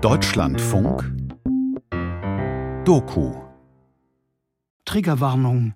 [0.00, 1.12] Deutschlandfunk
[2.86, 3.34] Doku
[4.86, 5.74] Triggerwarnung.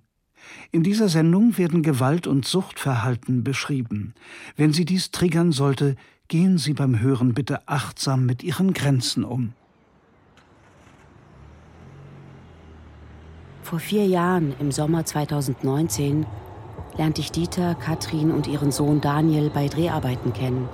[0.71, 4.15] In dieser Sendung werden Gewalt und Suchtverhalten beschrieben.
[4.55, 5.95] Wenn Sie dies triggern sollte,
[6.27, 9.53] gehen Sie beim Hören bitte achtsam mit Ihren Grenzen um.
[13.61, 16.25] Vor vier Jahren, im Sommer 2019,
[16.97, 20.67] lernte ich Dieter, Katrin und ihren Sohn Daniel bei Dreharbeiten kennen.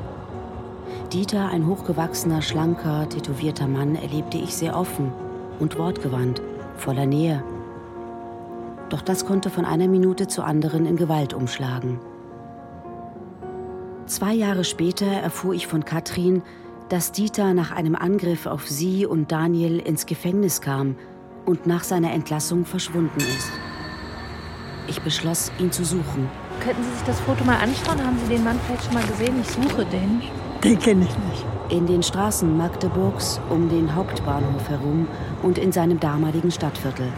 [1.13, 5.11] Dieter, ein hochgewachsener, schlanker, tätowierter Mann, erlebte ich sehr offen
[5.59, 6.41] und wortgewandt,
[6.77, 7.43] voller Nähe.
[8.89, 11.99] Doch das konnte von einer Minute zur anderen in Gewalt umschlagen.
[14.05, 16.43] Zwei Jahre später erfuhr ich von Katrin,
[16.87, 20.95] dass Dieter nach einem Angriff auf sie und Daniel ins Gefängnis kam
[21.45, 23.51] und nach seiner Entlassung verschwunden ist.
[24.87, 26.29] Ich beschloss, ihn zu suchen.
[26.61, 28.01] Könnten Sie sich das Foto mal anschauen?
[28.05, 29.35] Haben Sie den Mann vielleicht schon mal gesehen?
[29.41, 30.21] Ich suche den.
[30.63, 31.45] Den kenne ich nicht.
[31.69, 35.07] In den Straßen Magdeburgs, um den Hauptbahnhof herum
[35.41, 37.11] und in seinem damaligen Stadtviertel.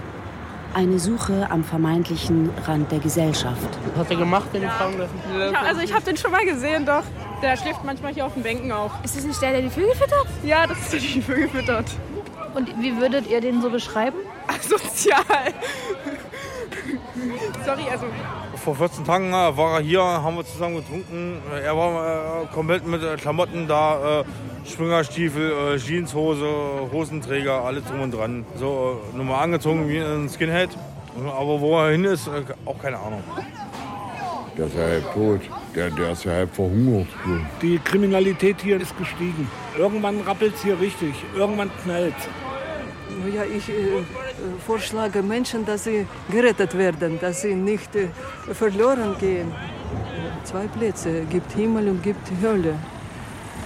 [0.74, 3.68] Eine Suche am vermeintlichen Rand der Gesellschaft.
[3.96, 5.10] Was hat er gemacht, wenn ich fragen darf?
[5.52, 7.04] Ja, also ich habe den schon mal gesehen, doch.
[7.42, 8.92] Der schläft manchmal hier auf den Bänken auch.
[9.04, 10.26] Ist das nicht der, der die Vögel füttert?
[10.44, 11.86] Ja, das ist der, der die Vögel füttert.
[12.56, 14.18] Und wie würdet ihr den so beschreiben?
[14.62, 15.20] Sozial.
[17.66, 18.06] Sorry, also.
[18.64, 21.42] Vor 14 Tagen äh, war er hier, haben wir zusammen getrunken.
[21.54, 24.24] Er war äh, komplett mit äh, Klamotten da, äh,
[24.66, 26.48] Schwingerstiefel, äh, Jeanshose,
[26.90, 28.46] Hosenträger, alles drum und dran.
[28.56, 30.70] So äh, normal angezogen wie ein Skinhead.
[31.26, 32.30] Aber wo er hin ist,
[32.66, 33.22] auch keine Ahnung.
[34.58, 35.42] Der ist ja halb tot.
[35.76, 37.08] Der, der ist ja halb verhungert.
[37.62, 39.52] Die Kriminalität hier ist gestiegen.
[39.78, 41.14] Irgendwann rappelt es hier richtig.
[41.36, 42.16] Irgendwann knallt
[43.34, 44.04] ja, ich äh,
[44.66, 48.10] vorschlage Menschen, dass sie gerettet werden, dass sie nicht äh,
[48.54, 49.52] verloren gehen.
[50.44, 52.76] Zwei Plätze, gibt Himmel und gibt Hölle.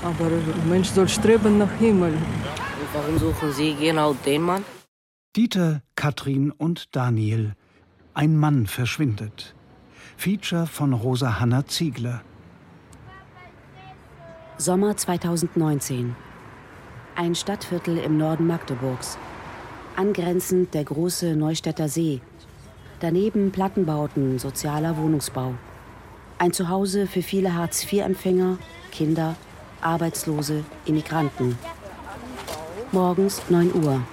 [0.04, 2.14] Aber ein Mensch soll streben nach Himmel.
[2.14, 4.64] Und warum suchen Sie genau den Mann?
[5.36, 7.54] Dieter, Katrin und Daniel.
[8.14, 9.56] Ein Mann verschwindet.
[10.18, 12.22] Feature von Rosa Hanna Ziegler.
[14.58, 16.16] Sommer 2019.
[17.16, 19.18] Ein Stadtviertel im Norden Magdeburgs.
[19.98, 22.22] Angrenzend der große Neustädter See.
[23.00, 25.56] Daneben Plattenbauten, sozialer Wohnungsbau.
[26.38, 28.60] Ein Zuhause für viele Hartz-IV-Empfänger,
[28.92, 29.36] Kinder,
[29.82, 31.58] Arbeitslose, Immigranten.
[32.92, 34.04] Morgens 9 Uhr.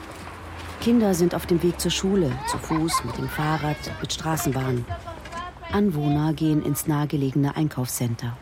[0.80, 4.86] Kinder sind auf dem Weg zur Schule, zu Fuß, mit dem Fahrrad, mit Straßenbahn.
[5.70, 8.34] Anwohner gehen ins nahegelegene Einkaufscenter.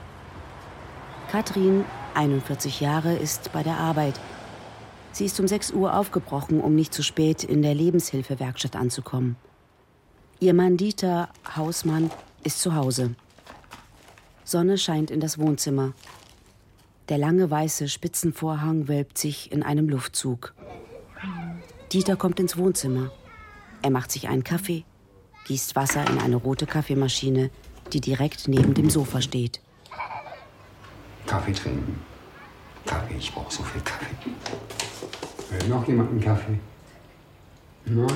[1.33, 4.21] Katrin, 41 Jahre, ist bei der Arbeit
[5.13, 9.37] Sie ist um 6 Uhr aufgebrochen, um nicht zu spät in der Lebenshilfewerkstatt anzukommen.
[10.41, 12.11] Ihr Mann Dieter, Hausmann,
[12.43, 13.15] ist zu Hause.
[14.45, 15.93] Sonne scheint in das Wohnzimmer.
[17.09, 20.55] Der lange weiße Spitzenvorhang wölbt sich in einem Luftzug.
[21.93, 23.13] Dieter kommt ins Wohnzimmer.
[23.83, 24.85] Er macht sich einen Kaffee,
[25.47, 27.51] gießt Wasser in eine rote Kaffeemaschine,
[27.93, 29.61] die direkt neben dem Sofa steht.
[31.27, 32.01] Kaffee trinken.
[32.87, 34.07] Kaffee, ich brauche so viel Kaffee.
[35.51, 36.59] Will noch jemand einen Kaffee?
[37.85, 38.07] Nein?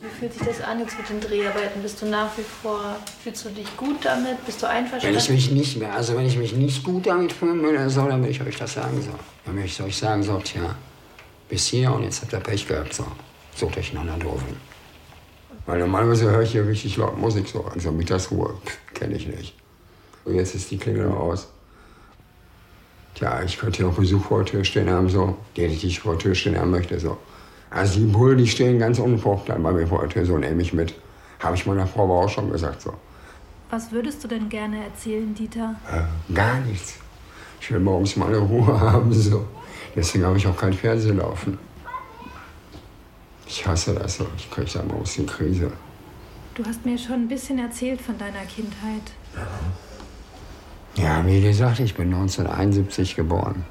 [0.00, 1.82] Wie fühlt sich das an jetzt mit den Dreharbeiten?
[1.82, 4.44] Bist du nach wie vor, fühlst du dich gut damit?
[4.44, 5.16] Bist du einverstanden?
[5.16, 8.06] Wenn ich mich nicht mehr, also wenn ich mich nicht gut damit fühlen würde, so,
[8.06, 9.10] dann will ich euch das sagen so.
[9.44, 10.74] Dann will ich euch sagen so, tja,
[11.48, 13.06] bis hier und jetzt habt ihr Pech gehabt, so.
[13.54, 14.56] Sucht euch einen anderen doofen.
[15.64, 18.54] Weil normalerweise höre ich hier richtig laut Musik so, also Mittagsruhe,
[18.94, 19.54] kenne ich nicht.
[20.24, 21.48] Und jetzt ist die Klingel aus.
[23.16, 26.12] Tja, ich könnte ja auch Besuch vor der Tür stehen haben, so, den ich vor
[26.12, 27.16] der Tür stehen haben möchte, so.
[27.70, 30.74] Also die Bullen, die stehen ganz unfruchtbar bei mir vor der Tür, so nehme ich
[30.74, 30.94] mit.
[31.40, 32.92] Habe ich meiner Frau aber auch schon gesagt, so.
[33.70, 35.76] Was würdest du denn gerne erzählen, Dieter?
[35.90, 36.98] Äh, gar nichts.
[37.58, 39.46] Ich will morgens mal eine Ruhe haben, so.
[39.94, 41.58] Deswegen habe ich auch kein Fernsehen laufen.
[43.46, 44.26] Ich hasse das so.
[44.36, 45.72] Ich kriege da aus der Krise.
[46.54, 49.12] Du hast mir schon ein bisschen erzählt von deiner Kindheit.
[49.34, 49.46] Ja.
[50.96, 53.66] Ja, wie gesagt, ich bin 1971 geboren.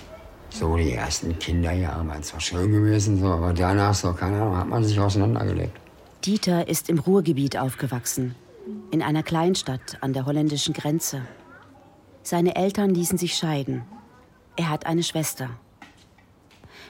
[0.51, 4.67] So die ersten Kinderjahre waren zwar schön gewesen, so, aber danach, so, keine Ahnung, hat
[4.67, 5.75] man sich auseinandergelegt.
[6.23, 8.35] Dieter ist im Ruhrgebiet aufgewachsen,
[8.91, 11.21] in einer Kleinstadt an der holländischen Grenze.
[12.21, 13.81] Seine Eltern ließen sich scheiden.
[14.55, 15.49] Er hat eine Schwester.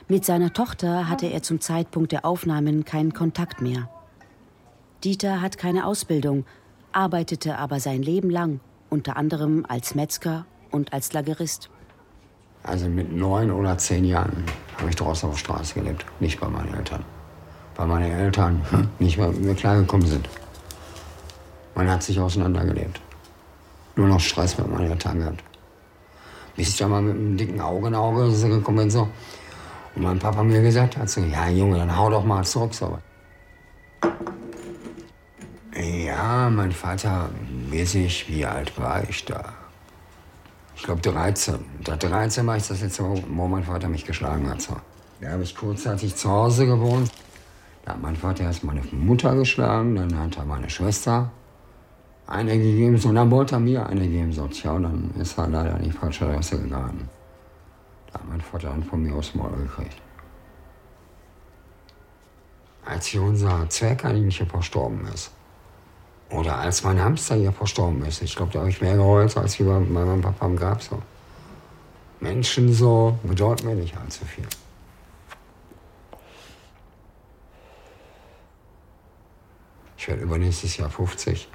[0.09, 3.89] Mit seiner Tochter hatte er zum Zeitpunkt der Aufnahmen keinen Kontakt mehr.
[5.03, 6.45] Dieter hat keine Ausbildung,
[6.91, 8.59] arbeitete aber sein Leben lang
[8.95, 11.69] unter anderem als Metzger und als Lagerist.
[12.63, 14.45] Also mit neun oder zehn Jahren
[14.77, 17.03] habe ich draußen auf der Straße gelebt, nicht bei meinen Eltern.
[17.75, 18.61] Weil meine Eltern
[18.99, 20.29] nicht mehr mit mir klargekommen sind.
[21.75, 23.01] Man hat sich auseinandergelebt.
[23.97, 25.43] Nur noch Stress mit meinen Eltern gehabt.
[26.55, 28.89] bis ich da mal mit einem dicken Auge in Auge gekommen bin.
[28.89, 29.09] So.
[29.95, 32.73] Und mein Papa mir gesagt hat, so, ja Junge, dann hau doch mal zurück.
[32.73, 32.97] So.
[35.75, 37.29] Ja, mein Vater,
[37.71, 39.53] nicht, wie alt war ich da?
[40.75, 41.55] Ich glaube 13.
[41.83, 44.61] Da 13 war ich das letzte Mal, wo mein Vater mich geschlagen hat.
[44.61, 44.75] So.
[45.21, 47.11] Da habe ich kurzzeitig zu Hause gewohnt.
[47.85, 51.31] Da hat mein Vater erst meine Mutter geschlagen, dann hat er meine Schwester
[52.27, 54.31] eine gegeben, so, und dann wollte er mir eine geben.
[54.33, 57.07] So, tja, und dann ist er leider in die falsche Adresse gegangen.
[58.07, 60.01] Da hat mein Vater dann von mir aus Maul gekriegt.
[62.83, 65.31] Als hier unser Zwergkaninchen hier verstorben ist.
[66.29, 68.21] Oder als mein Hamster hier verstorben ist.
[68.21, 70.81] Ich glaube, da habe ich mehr geheult, als wie bei meinem Papa am Grab.
[70.81, 71.01] So.
[72.19, 74.47] Menschen so bedeuten mir nicht allzu viel.
[79.97, 81.49] Ich werde übernächstes Jahr 50.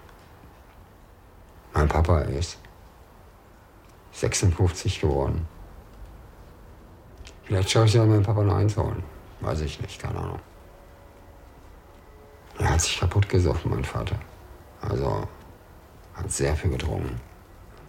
[1.73, 2.58] Mein Papa ist
[4.12, 5.46] 56 geworden.
[7.44, 9.02] Vielleicht schaue ich ja meinen Papa noch einzuholen.
[9.40, 10.40] Weiß ich nicht, keine Ahnung.
[12.58, 14.16] Er hat sich kaputt gesoffen, mein Vater.
[14.81, 15.27] Also
[16.15, 17.21] hat sehr viel getrunken.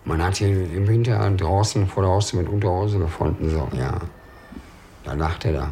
[0.04, 3.50] Man hat ihn im Winter draußen vor der Haustür mit Unterhose gefunden.
[3.50, 4.00] So, ja.
[5.04, 5.72] Da lacht er da.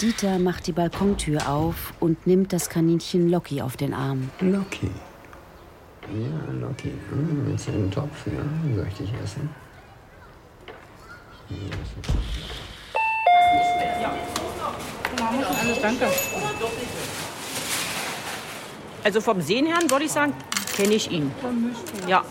[0.00, 4.30] Dieter macht die Balkontür auf und nimmt das Kaninchen Loki auf den Arm.
[4.40, 4.90] Loki.
[6.12, 6.92] Ja, Loki.
[7.10, 8.26] Hm, willst du einen Topf?
[8.26, 9.50] Ja, soll ich dich essen?
[15.60, 16.06] Alles danke.
[19.02, 20.34] Also vom Sehen her würde ich sagen,
[20.76, 21.30] kenne ich ihn.
[22.06, 22.24] Ja.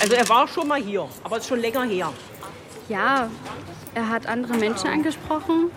[0.00, 2.12] Also er war schon mal hier, aber ist schon länger her.
[2.88, 3.30] Ja,
[3.94, 5.70] er hat andere Menschen angesprochen,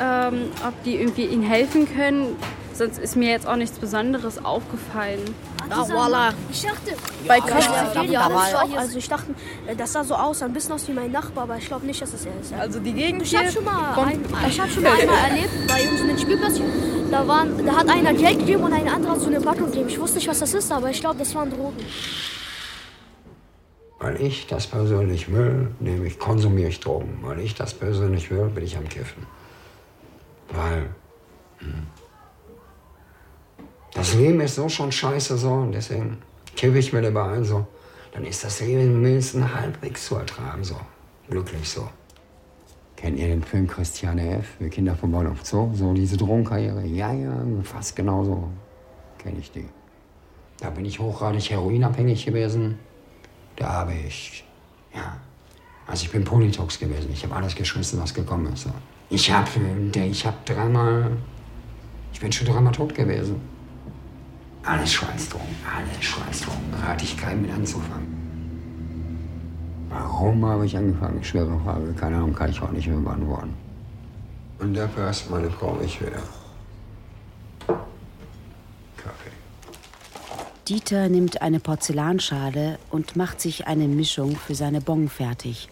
[0.00, 2.36] ähm, ob die irgendwie ihm helfen können.
[2.76, 5.34] Sonst ist mir jetzt auch nichts Besonderes aufgefallen.
[5.70, 6.34] Ah, voila.
[6.52, 6.92] Ich dachte,
[7.26, 9.34] bei ja, ja, das war hier, also ich dachte,
[9.78, 12.12] das sah so aus, ein bisschen aus wie mein Nachbar, aber ich glaube nicht, dass
[12.12, 12.52] es er ist.
[12.52, 15.88] Also die Gegend Ich habe schon mal, ein, ich hab schon mal einmal erlebt bei
[15.88, 16.60] uns in den Spielplatz.
[17.10, 19.88] Da, waren, da hat einer Geld gegeben und ein anderer hat so eine Packung gegeben.
[19.88, 21.78] Ich wusste nicht, was das ist, aber ich glaube, das waren Drogen.
[24.00, 27.20] Weil ich das persönlich will, nämlich konsumiere ich Drogen.
[27.22, 29.26] Weil ich das persönlich will, bin ich am Kiffen.
[30.50, 30.90] Weil
[31.58, 31.86] hm,
[33.96, 36.18] das Leben ist so schon scheiße so und deswegen
[36.54, 37.66] kiffe ich mir dabei ein so.
[38.12, 40.76] Dann ist das Leben mindestens halbwegs zu ertragen so.
[41.30, 41.88] Glücklich so.
[42.96, 45.70] Kennt ihr den Film Christiane F., Wir Kinder vom Bahnhof Zoo?
[45.74, 46.84] So diese Drogenkarriere?
[46.84, 48.48] Ja, ja, fast genauso
[49.18, 49.66] kenne ich die.
[50.60, 52.78] Da bin ich hochgradig heroinabhängig gewesen.
[53.56, 54.44] Da habe ich,
[54.94, 55.16] ja,
[55.86, 57.10] also ich bin Polytox gewesen.
[57.12, 58.64] Ich habe alles geschmissen, was gekommen ist.
[58.64, 58.70] So.
[59.08, 59.48] Ich habe
[59.94, 61.12] ich hab dreimal,
[62.12, 63.55] ich bin schon dreimal tot gewesen.
[64.66, 66.72] Alles Schweißdrogen, alles Schweißdrogen.
[66.72, 68.16] Da hatte ich keinen mit anzufangen.
[69.88, 71.22] Warum habe ich angefangen?
[71.22, 71.92] Schwere Frage.
[71.92, 73.54] Keine Ahnung, kann ich auch nicht mehr beantworten.
[74.58, 76.20] Und dafür hast meine Frau mich wieder.
[80.68, 85.68] Dieter nimmt eine Porzellanschale und macht sich eine Mischung für seine Bon fertig.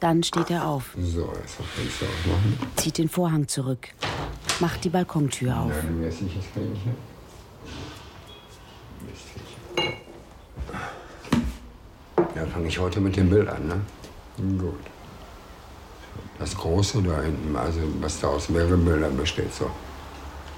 [0.00, 0.96] Dann steht er auf.
[1.00, 2.58] So, jetzt das Fenster aufmachen.
[2.74, 3.88] Zieht den Vorhang zurück.
[4.58, 5.72] Macht die Balkontür auf.
[5.72, 6.62] Ja.
[12.34, 13.80] Ja, fange ich heute mit dem Bild an, ne?
[14.58, 14.74] Gut.
[16.38, 19.70] Das Große da hinten, also was da aus mehreren Bildern besteht, so.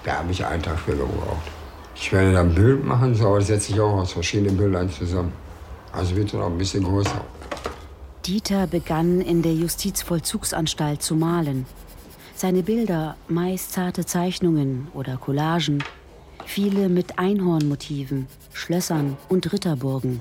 [0.05, 1.51] Da habe ich einen Tag für gebraucht.
[1.95, 4.91] Ich werde da ein Bild machen, so, aber das setze ich auch aus verschiedenen Bildern
[4.91, 5.33] zusammen.
[5.93, 7.21] Also wird dann auch ein bisschen größer.
[8.27, 11.67] Dieter begann in der Justizvollzugsanstalt zu malen.
[12.35, 15.83] Seine Bilder, meist zarte Zeichnungen oder Collagen,
[16.49, 20.21] viele mit Einhornmotiven, Schlössern und Ritterburgen.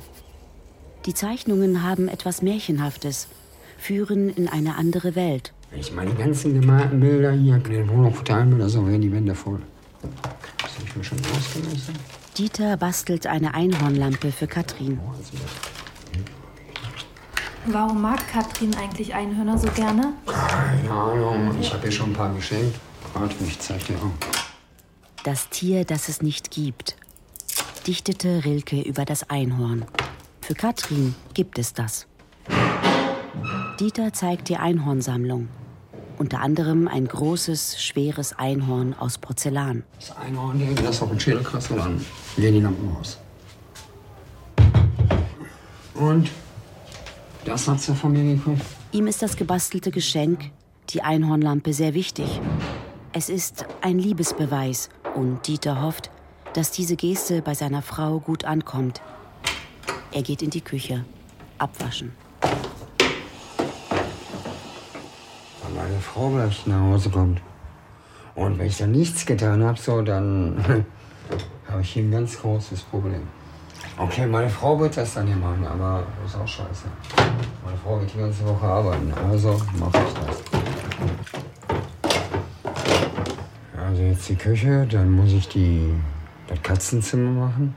[1.06, 3.28] Die Zeichnungen haben etwas Märchenhaftes,
[3.78, 5.54] führen in eine andere Welt.
[5.72, 9.12] Wenn ich meine ganzen gemalten Bilder hier in den Wohnung verteilen will, so werden die
[9.12, 9.62] Wände voll.
[10.02, 11.96] Das habe ich mir schon ausgemessen.
[12.38, 15.00] Dieter bastelt eine Einhornlampe für Katrin.
[17.68, 20.14] Warum mag Katrin eigentlich Einhörner so gerne?
[20.26, 22.76] Keine Ahnung, ich habe ihr schon ein paar geschenkt.
[23.14, 24.37] Warte, ich zeig dir auch.
[25.24, 26.96] Das Tier, das es nicht gibt,
[27.86, 29.86] dichtete Rilke über das Einhorn.
[30.42, 32.08] Für Katrin gibt es das.
[33.80, 35.50] Dieter zeigt die Einhornsammlung.
[36.18, 39.84] Unter anderem ein großes, schweres Einhorn aus Porzellan.
[40.00, 42.06] Das Einhorn, der das auf den Schädel kratzt und dann
[42.38, 43.20] gehen die Lampen aus.
[45.94, 46.32] Und
[47.46, 48.62] das hat sie von mir gekriegt.
[48.92, 50.52] Ihm ist das gebastelte Geschenk,
[50.90, 52.42] die Einhornlampe, sehr wichtig.
[53.14, 56.12] Es ist ein Liebesbeweis und Dieter hofft,
[56.54, 59.02] dass diese Geste bei seiner Frau gut ankommt.
[60.12, 61.04] Er geht in die Küche,
[61.58, 62.14] abwaschen.
[65.64, 67.42] Wenn meine Frau gleich nach Hause kommt
[68.36, 70.64] und wenn ich dann nichts getan habe, so, dann
[71.68, 73.24] habe ich hier ein ganz großes Problem.
[73.98, 76.86] Okay, meine Frau wird das dann hier machen, aber ist auch scheiße.
[77.66, 81.57] Meine Frau wird die ganze Woche arbeiten, also mache ich das.
[83.98, 85.92] Also jetzt die Küche, dann muss ich die,
[86.46, 87.74] das Katzenzimmer machen.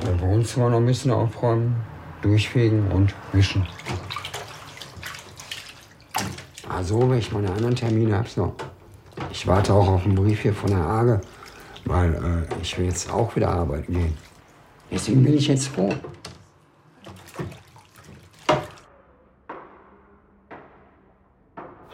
[0.00, 1.74] Das Wohnzimmer noch ein bisschen aufräumen,
[2.22, 3.66] durchfegen und wischen.
[6.68, 8.54] Also, wenn ich meine anderen Termine habe, so.
[9.32, 11.20] Ich warte auch auf einen Brief hier von der Arge,
[11.84, 14.16] weil äh, ich will jetzt auch wieder arbeiten gehen.
[14.92, 15.92] Deswegen bin ich jetzt froh.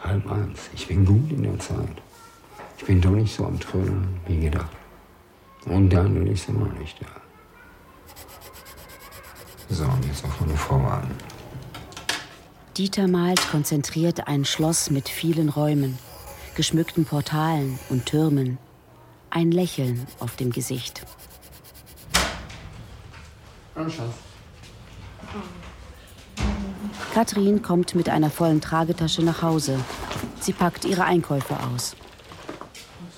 [0.03, 0.54] Halb eins.
[0.73, 2.01] Ich bin gut in der Zeit.
[2.77, 4.71] Ich bin doch nicht so am Trödeln wie gedacht.
[5.65, 7.07] Und dann bin ich immer nicht da.
[9.69, 11.15] So, und jetzt auf meine Frau warten.
[12.77, 15.97] Dieter malt konzentriert ein Schloss mit vielen Räumen,
[16.55, 18.57] geschmückten Portalen und Türmen.
[19.29, 21.05] Ein Lächeln auf dem Gesicht.
[27.13, 29.79] Katrin kommt mit einer vollen Tragetasche nach Hause.
[30.45, 31.95] Sie packt ihre Einkäufe aus.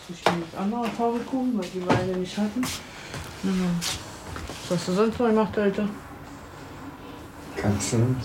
[0.07, 2.61] Ich will mit anderer Farbe gucken, weil die beide nicht hatten.
[2.61, 5.89] Was hast du sonst noch gemacht, Alter?
[7.57, 8.15] Katzen.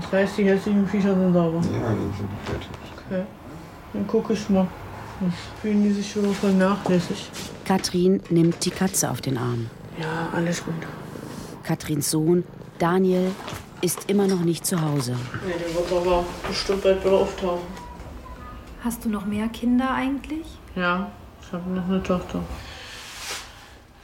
[0.00, 1.58] Das heißt, die hässlichen Viecher sind sauber.
[1.58, 2.70] Ja, die sind fertig.
[3.06, 3.24] Okay.
[3.92, 4.66] Dann gucke ich mal.
[5.20, 7.30] Das fühlen die sich schon vernachlässigt.
[7.66, 9.68] Katrin nimmt die Katze auf den Arm.
[10.00, 10.72] Ja, alles gut.
[11.62, 12.42] Katrins Sohn,
[12.78, 13.32] Daniel,
[13.82, 15.16] ist immer noch nicht zu Hause.
[15.46, 17.66] Nee, der wird aber bestimmt bald wieder auftauchen.
[18.82, 20.46] Hast du noch mehr Kinder eigentlich?
[20.74, 21.10] Ja,
[21.42, 22.42] ich habe noch eine Tochter.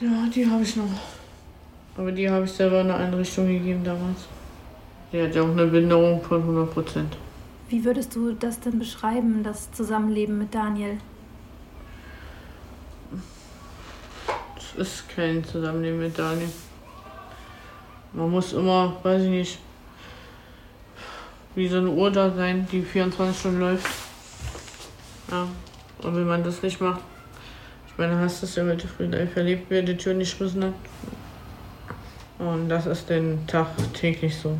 [0.00, 0.84] Ja, die habe ich noch.
[1.96, 4.26] Aber die habe ich selber in eine Einrichtung gegeben damals.
[5.12, 7.16] Die hat ja auch eine Behinderung von 100 Prozent.
[7.68, 10.98] Wie würdest du das denn beschreiben, das Zusammenleben mit Daniel?
[14.56, 16.50] Es ist kein Zusammenleben mit Daniel.
[18.12, 19.58] Man muss immer, weiß ich nicht,
[21.56, 23.88] wie so eine Uhr da sein, die 24 Stunden läuft.
[25.30, 25.48] Ja,
[26.02, 27.00] und wenn man das nicht macht,
[27.88, 30.64] ich meine, hast du es ja heute früh live erlebt, wer die Tür nicht geschmissen
[30.64, 30.74] hat.
[32.38, 34.58] Und das ist den Tag täglich so.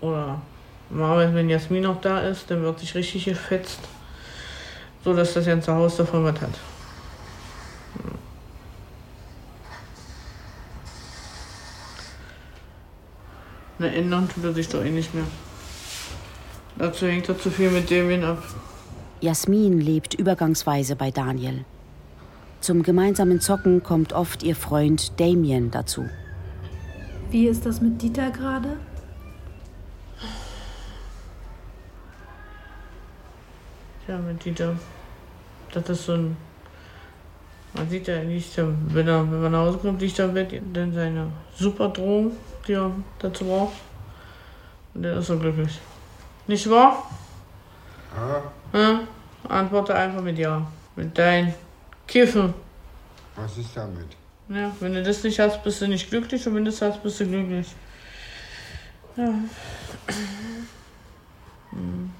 [0.00, 0.42] Oder
[0.90, 3.78] normalerweise, wenn Jasmin noch da ist, dann wird sich richtig gefetzt,
[5.04, 6.58] so dass das ganze Haus davon was hat.
[13.78, 15.24] Eine ändern tut er sich doch eh nicht mehr.
[16.82, 18.42] Dazu hängt er zu viel mit Damien ab.
[19.20, 21.64] Jasmin lebt übergangsweise bei Daniel.
[22.60, 26.06] Zum gemeinsamen Zocken kommt oft ihr Freund Damien dazu.
[27.30, 28.78] Wie ist das mit Dieter gerade?
[34.08, 34.76] Ja, mit Dieter.
[35.70, 36.36] Das ist so ein.
[37.74, 40.60] Man sieht ja nicht, wenn er, wenn man nach Hause kommt, liegt er im Bett,
[40.72, 42.32] dann seine super Drohung,
[42.66, 43.76] die er dazu braucht.
[44.94, 45.80] Und dann ist er glücklich.
[46.46, 47.10] Nicht wahr?
[48.16, 48.78] Ja.
[48.78, 49.00] Ja?
[49.48, 50.66] Antworte einfach mit Ja.
[50.94, 51.54] Mit dein
[52.06, 52.52] Kiffen.
[53.36, 54.16] Was ist damit?
[54.48, 57.02] Ja, wenn du das nicht hast, bist du nicht glücklich und wenn du das hast,
[57.02, 57.68] bist du glücklich.
[59.16, 59.32] Ja.
[61.70, 62.10] Hm.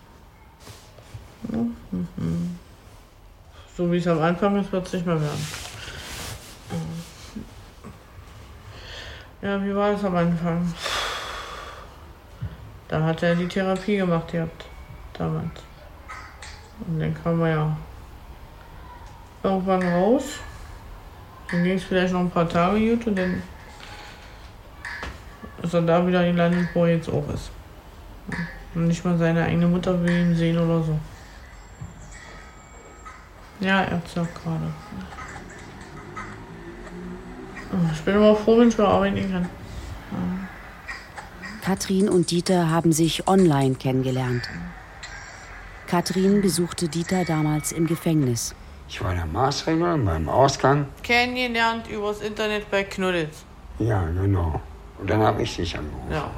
[3.77, 5.47] So wie es am Anfang ist, wird es nicht mehr werden.
[9.43, 10.73] Ja, wie war es am Anfang?
[12.93, 14.67] Da hat er die Therapie gemacht gehabt,
[15.15, 15.63] damals.
[16.87, 17.77] Und dann kam er ja
[19.43, 20.25] irgendwann raus.
[21.51, 23.43] Dann ging es vielleicht noch ein paar Tage gut und dann
[25.63, 27.51] ist er da wieder gelandet, wo er jetzt auch ist.
[28.75, 30.99] Und nicht mal seine eigene Mutter will ihn sehen oder so.
[33.61, 34.71] Ja, er zockt gerade.
[37.95, 39.49] Ich bin immer froh, wenn ich mal arbeiten kann.
[41.63, 44.43] Katrin und Dieter haben sich online kennengelernt.
[45.87, 48.53] Katrin besuchte Dieter damals im Gefängnis.
[48.89, 50.87] Ich war in der Maßregel beim Ausgang.
[51.05, 53.45] Kennengelernt übers Internet bei Knuddels.
[53.79, 54.61] Ja, genau.
[54.99, 56.11] Und dann habe ich dich angerufen.
[56.11, 56.29] Ja.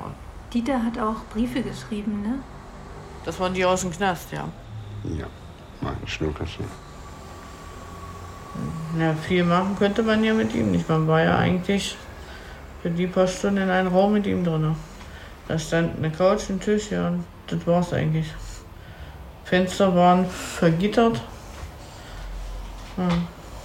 [0.52, 2.34] Dieter hat auch Briefe geschrieben, ne?
[3.24, 4.46] Das waren die aus dem Knast, ja.
[5.04, 5.26] Ja,
[5.80, 6.66] mein Schnuckerchen.
[9.00, 10.86] Ja, viel machen könnte man ja mit ihm nicht.
[10.86, 11.96] Man war ja eigentlich
[12.82, 14.76] für die paar Stunden in einem Raum mit ihm drin.
[15.48, 18.26] Da stand eine Couch, ein Tisch, ja, und das war's eigentlich.
[19.44, 21.20] Fenster waren vergittert.
[22.96, 23.08] Ja.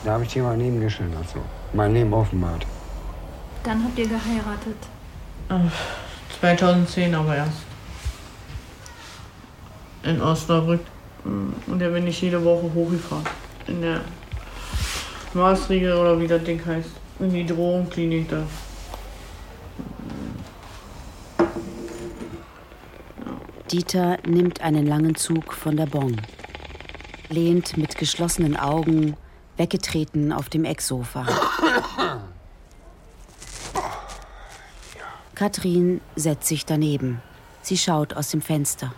[0.03, 1.39] Da habe ich dir mein Leben geschildert, so.
[1.73, 2.65] Mein Leben offenbart.
[3.63, 4.77] Dann habt ihr geheiratet.
[5.49, 7.63] Äh, 2010 aber erst.
[10.03, 10.81] in Osnabrück.
[11.23, 13.25] Und da bin ich jede Woche hochgefahren.
[13.67, 14.01] In der
[15.33, 16.89] Maßregel oder wie das Ding heißt.
[17.19, 18.43] In die Drogenklinik da.
[23.71, 26.15] Dieter nimmt einen langen Zug von der Bon,
[27.29, 29.15] lehnt mit geschlossenen Augen,
[29.57, 31.27] weggetreten auf dem Ecksofa.
[35.35, 37.21] Katrin setzt sich daneben.
[37.61, 38.91] Sie schaut aus dem Fenster.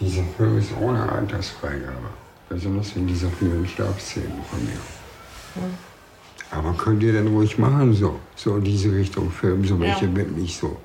[0.00, 2.08] Dieser Film ist ohne Altersfreigabe.
[2.48, 5.68] Besonders in dieser vielen Stabszenen von mir.
[6.50, 8.18] Aber könnt ihr denn ruhig machen, so?
[8.36, 10.16] So in diese Richtung Film, so welche Ja.
[10.16, 10.76] wirklich so.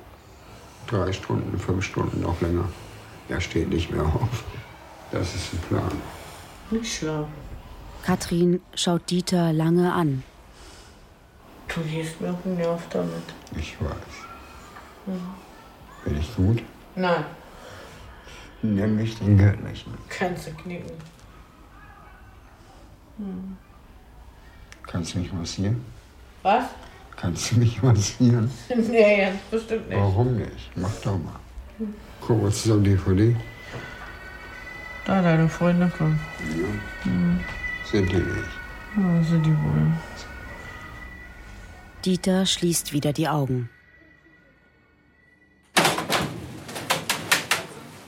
[0.86, 2.64] Drei Stunden, fünf Stunden, noch länger.
[3.28, 4.44] Er steht nicht mehr auf.
[5.10, 5.92] Das ist ein Plan.
[6.70, 7.32] Nicht schlafen.
[8.02, 10.22] Katrin schaut Dieter lange an.
[11.74, 13.12] Du gehst mir auf den Nerv damit.
[13.56, 13.92] Ich weiß.
[15.06, 15.20] Mhm.
[16.04, 16.62] Bin ich gut?
[16.94, 17.24] Nein,
[18.62, 19.94] Nenn mich den Göttlichen.
[20.08, 20.90] kannst du knicken.
[23.18, 23.56] Hm.
[24.82, 25.84] Kannst du mich massieren?
[26.42, 26.64] Was?
[27.16, 28.50] Kannst du mich massieren?
[28.90, 29.98] nee, ganz bestimmt nicht.
[29.98, 30.70] Warum nicht?
[30.76, 31.38] Mach doch mal.
[31.78, 31.88] Guck,
[32.28, 33.34] Gucken wir zusammen DVD.
[35.06, 36.20] Da, deine Freunde kommen.
[36.60, 37.10] Ja.
[37.10, 37.40] Mhm.
[37.90, 38.50] Sind die nicht.
[38.98, 39.92] Ja, sind die wohl.
[42.04, 43.70] Dieter schließt wieder die Augen.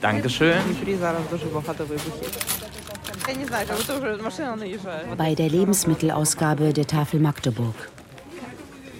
[0.01, 0.61] Dankeschön.
[5.17, 7.89] Bei der Lebensmittelausgabe der Tafel Magdeburg.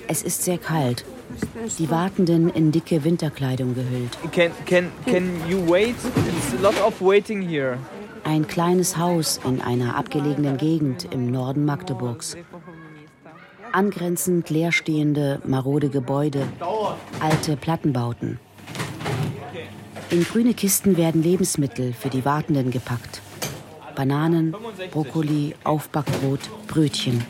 [0.08, 1.06] Es ist sehr kalt
[1.79, 4.17] die Wartenden in dicke Winterkleidung gehüllt.
[4.31, 5.95] Can, can, can you wait?
[6.38, 7.77] It's a lot of waiting here.
[8.23, 12.38] Ein kleines Haus in einer abgelegenen Gegend im Norden Magdeburgs.
[13.71, 16.47] Angrenzend leerstehende, marode Gebäude,
[17.19, 18.39] alte Plattenbauten.
[20.09, 23.21] In grüne Kisten werden Lebensmittel für die Wartenden gepackt.
[23.95, 24.55] Bananen,
[24.91, 27.24] Brokkoli, Aufbackbrot, Brötchen.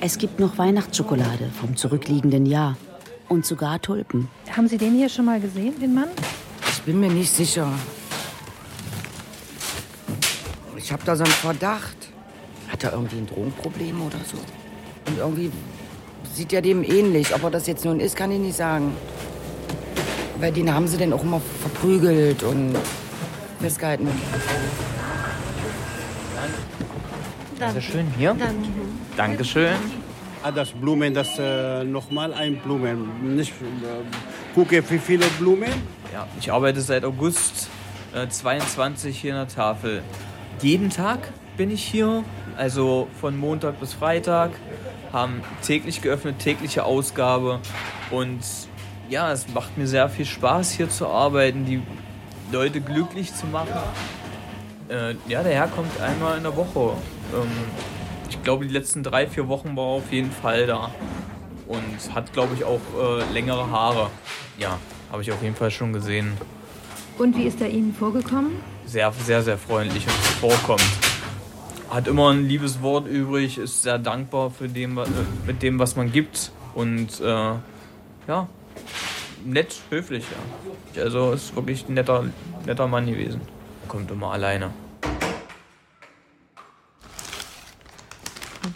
[0.00, 2.76] Es gibt noch Weihnachtsschokolade vom zurückliegenden Jahr
[3.28, 4.28] und sogar Tulpen.
[4.56, 6.08] Haben Sie den hier schon mal gesehen, den Mann?
[6.70, 7.70] Ich bin mir nicht sicher.
[10.76, 11.96] Ich habe da so einen Verdacht.
[12.68, 14.38] Hat er irgendwie ein Drogenproblem oder so?
[15.10, 15.50] Und irgendwie
[16.32, 17.34] sieht er dem ähnlich.
[17.34, 18.94] Ob er das jetzt nun ist, kann ich nicht sagen.
[20.38, 22.76] Weil den haben sie dann auch immer verprügelt und
[23.60, 24.08] festgehalten.
[27.58, 28.06] Sehr schön.
[28.16, 28.36] Hier?
[29.16, 29.74] Dankeschön.
[30.48, 33.36] Ah, Das Blumen, das äh, nochmal ein Blumen.
[33.36, 35.68] Nicht äh, gucke, wie viele Blumen.
[36.10, 37.68] Ja, ich arbeite seit August
[38.14, 40.02] äh, 22 hier in der Tafel.
[40.62, 41.18] Jeden Tag
[41.58, 42.24] bin ich hier,
[42.56, 44.52] also von Montag bis Freitag,
[45.12, 47.60] haben täglich geöffnet, tägliche Ausgabe
[48.10, 48.40] und
[49.10, 51.82] ja, es macht mir sehr viel Spaß hier zu arbeiten, die
[52.50, 53.68] Leute glücklich zu machen.
[54.88, 56.94] Äh, ja, der Herr kommt einmal in der Woche.
[57.34, 57.97] Ähm,
[58.28, 60.90] ich glaube, die letzten drei, vier Wochen war er auf jeden Fall da.
[61.66, 64.10] Und hat, glaube ich, auch äh, längere Haare.
[64.58, 64.78] Ja,
[65.10, 66.32] habe ich auf jeden Fall schon gesehen.
[67.18, 68.52] Und wie ist er Ihnen vorgekommen?
[68.86, 70.88] Sehr, sehr, sehr freundlich und zuvorkommend.
[71.90, 75.04] Hat immer ein liebes Wort übrig, ist sehr dankbar für dem, äh,
[75.46, 76.52] mit dem, was man gibt.
[76.74, 78.48] Und äh, ja,
[79.44, 80.24] nett, höflich,
[80.94, 81.02] ja.
[81.02, 82.24] Also ist wirklich ein netter,
[82.66, 83.40] netter Mann gewesen.
[83.88, 84.70] Kommt immer alleine.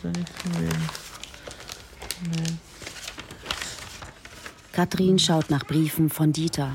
[0.03, 0.89] Er nichts gesehen.
[2.25, 2.53] Nee.
[4.73, 6.73] Katrin schaut nach Briefen von Dieter.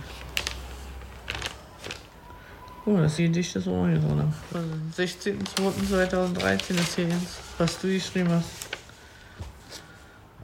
[2.86, 4.34] Oh, das ist die Gedicht des Ohren drin.
[4.52, 8.46] Von 16.02.2013 ist hier jetzt, was du geschrieben hast.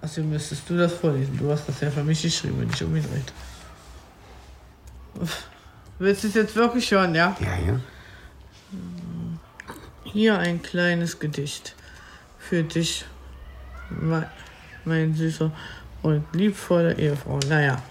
[0.02, 1.38] Also müsstest du das vorlesen.
[1.38, 3.32] Du hast das ja für mich geschrieben, nicht umgedreht.
[6.00, 7.38] Willst du es jetzt wirklich hören, ja?
[7.40, 7.80] Ja, ja.
[10.04, 11.76] Hier ein kleines Gedicht
[12.54, 13.04] für dich,
[13.90, 14.28] mein,
[14.86, 15.52] mein süßer
[16.04, 17.40] und liebvoller Ehefrau.
[17.50, 17.82] Naja,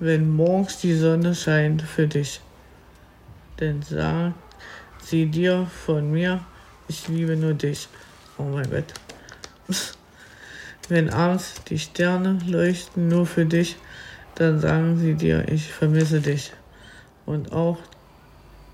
[0.00, 2.42] wenn morgens die Sonne scheint für dich,
[3.56, 4.34] dann sag
[5.02, 6.44] sie dir von mir,
[6.88, 7.88] ich liebe nur dich.
[8.36, 8.92] Oh mein Gott.
[10.90, 13.76] Wenn abends die Sterne leuchten nur für dich,
[14.34, 16.52] dann sagen sie dir, ich vermisse dich.
[17.24, 17.78] Und auch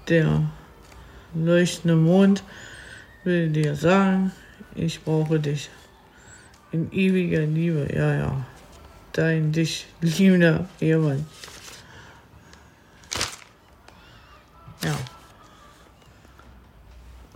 [0.08, 0.50] der
[1.32, 2.42] leuchtende Mond
[3.24, 4.32] will dir sagen,
[4.74, 5.70] ich brauche dich.
[6.72, 8.46] In ewiger Liebe, ja, ja.
[9.12, 11.26] Dein dich liebender Ehemann.
[14.82, 14.94] Ja.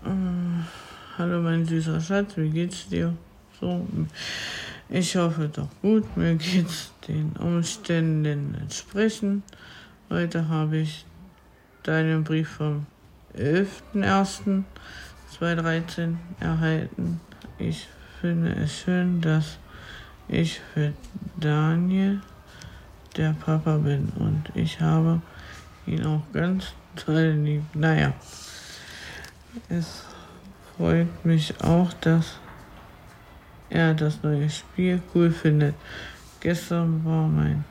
[0.05, 0.65] Äh,
[1.19, 3.15] hallo mein süßer Schatz, wie geht's dir?
[3.61, 3.87] So,
[4.89, 9.45] ich hoffe doch gut, mir geht's den Umständen entsprechend.
[10.09, 11.05] Heute habe ich
[11.83, 12.87] deinen Brief vom
[15.41, 17.21] 11.01.2013 erhalten.
[17.59, 17.89] Ich
[18.21, 19.59] finde es schön, dass
[20.29, 20.93] ich für
[21.37, 22.21] Daniel
[23.17, 25.21] der Papa bin und ich habe
[25.87, 27.63] ihn auch ganz toll lieb.
[27.75, 28.13] Naja,
[29.69, 30.05] es
[30.77, 32.39] freut mich auch, dass
[33.71, 35.75] er das neue Spiel cool findet.
[36.41, 37.65] Gestern war mein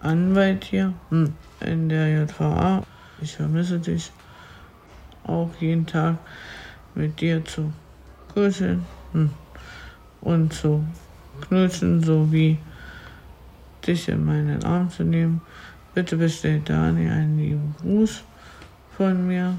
[0.00, 2.82] Anwalt hier hm, in der JVA.
[3.20, 4.10] Ich vermisse dich
[5.24, 6.18] auch jeden Tag
[6.94, 7.72] mit dir zu
[8.32, 9.30] kuscheln hm,
[10.20, 10.84] und zu
[11.42, 12.58] knutschen sowie
[13.86, 15.40] dich in meinen Arm zu nehmen.
[15.94, 18.22] Bitte bestellt Dani einen lieben Gruß
[18.96, 19.54] von mir.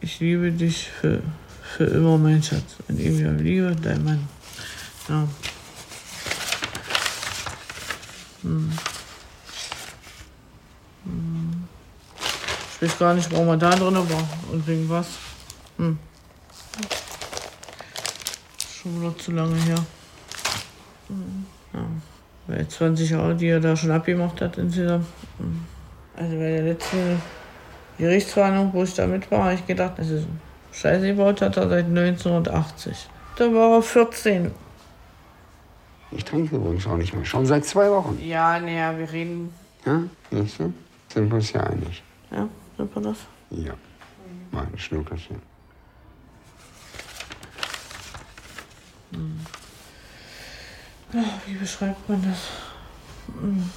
[0.00, 1.20] Ich liebe dich für,
[1.62, 2.76] für immer, mein Schatz.
[2.88, 4.28] In ewiger Liebe, dein Mann.
[5.08, 5.28] Ja.
[8.42, 8.72] Hm.
[12.80, 15.08] Ich weiß gar nicht, warum er da drin war und wegen was.
[15.78, 15.98] Hm.
[18.80, 19.84] Schon noch zu lange her.
[21.08, 21.46] Hm.
[21.74, 21.80] Ja.
[22.46, 25.06] Weil 20 Jahre, die er da schon abgemacht hat insgesamt.
[25.38, 25.64] Hm.
[26.16, 27.20] Also bei der letzten
[27.98, 30.26] Gerichtsverhandlung, wo ich da mit war, habe ich gedacht, das ist
[30.72, 33.08] Scheiße gebaut hat er seit 1980.
[33.36, 34.52] Da war er 14.
[36.12, 37.24] Ich trinke übrigens auch nicht mehr.
[37.24, 38.18] Schon seit zwei Wochen.
[38.22, 39.52] Ja, naja, wir reden.
[39.84, 40.72] Ja, siehst du?
[41.12, 42.02] Sind wir uns ja einig.
[42.30, 43.18] Ja, sind wir das?
[43.50, 43.74] Ja.
[44.52, 45.42] Mein Schnuckerchen.
[49.12, 49.40] Hm.
[51.46, 52.38] Wie beschreibt man das?
[53.40, 53.70] Hm.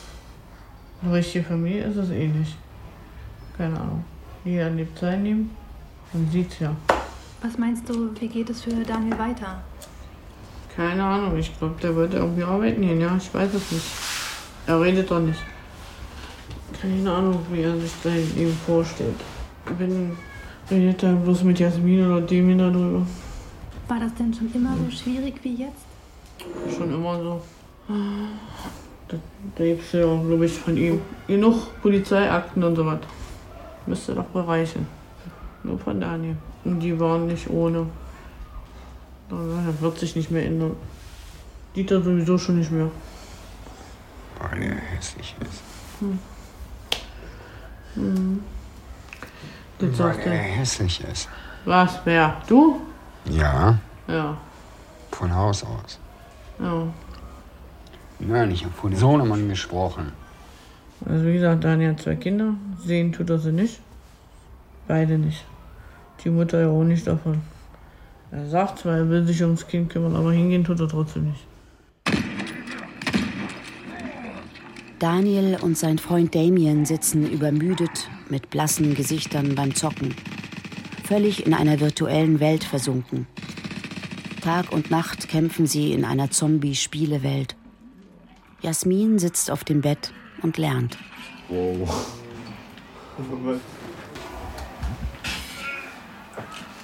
[1.01, 2.55] Eine richtige Familie ist es eh nicht.
[3.57, 4.05] Keine Ahnung.
[4.45, 5.49] Jeder lebt sein Leben.
[6.13, 6.75] Man sieht's ja.
[7.41, 9.63] Was meinst du, wie geht es für Daniel weiter?
[10.75, 13.85] Keine Ahnung, ich glaube, der wird irgendwie arbeiten gehen, ja, ich weiß es nicht.
[14.67, 15.39] Er redet doch nicht.
[16.79, 19.15] Keine Ahnung, wie er sich sein Leben vorstellt.
[19.77, 20.17] Wenn
[20.69, 23.05] redet er bloß mit Jasmin oder Demin darüber.
[23.88, 25.86] War das denn schon immer so schwierig wie jetzt?
[26.75, 27.41] Schon immer so.
[29.07, 29.17] Da,
[29.55, 32.99] da gibt es ja, glaube ich, von ihm genug Polizeiakten und so was.
[33.86, 34.88] Müsste doch bereichen.
[35.63, 36.38] Nur von Daniel.
[36.63, 37.88] Und die waren nicht ohne.
[39.29, 40.75] Das wird sich nicht mehr ändern.
[41.75, 42.89] Dieter sowieso schon nicht mehr.
[44.39, 45.62] Weil er hässlich ist.
[45.99, 46.19] Hm.
[47.95, 48.41] Hm.
[49.80, 51.27] Das Weil er hässlich ist.
[51.65, 52.38] Was, wer?
[52.47, 52.82] Du?
[53.25, 53.77] Ja,
[54.08, 54.38] Ja.
[55.12, 55.99] von Haus aus.
[56.60, 56.88] Ja.
[58.19, 60.12] Nein, ich habe von Sohnemann gesprochen.
[61.06, 62.54] Also wie gesagt, Daniel hat zwei Kinder.
[62.84, 63.80] Sehen tut er sie nicht.
[64.88, 65.43] Beide nicht.
[66.23, 67.41] Die Mutter ja auch nicht davon.
[68.32, 71.45] Er sagt zwar, er will sich ums Kind kümmern, aber hingehen tut er trotzdem nicht.
[75.01, 80.13] Daniel und sein Freund Damien sitzen übermüdet mit blassen Gesichtern beim Zocken,
[81.03, 83.25] völlig in einer virtuellen Welt versunken.
[84.43, 87.55] Tag und Nacht kämpfen sie in einer Zombie-Spielewelt.
[88.61, 90.99] Jasmin sitzt auf dem Bett und lernt.
[91.49, 92.05] Wow.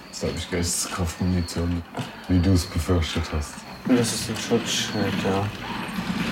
[0.07, 1.83] Jetzt habe ich Geisteskraftmunition,
[2.29, 3.53] wie du es befürchtet hast.
[3.87, 5.47] Das ist ein Schutzschild, ja.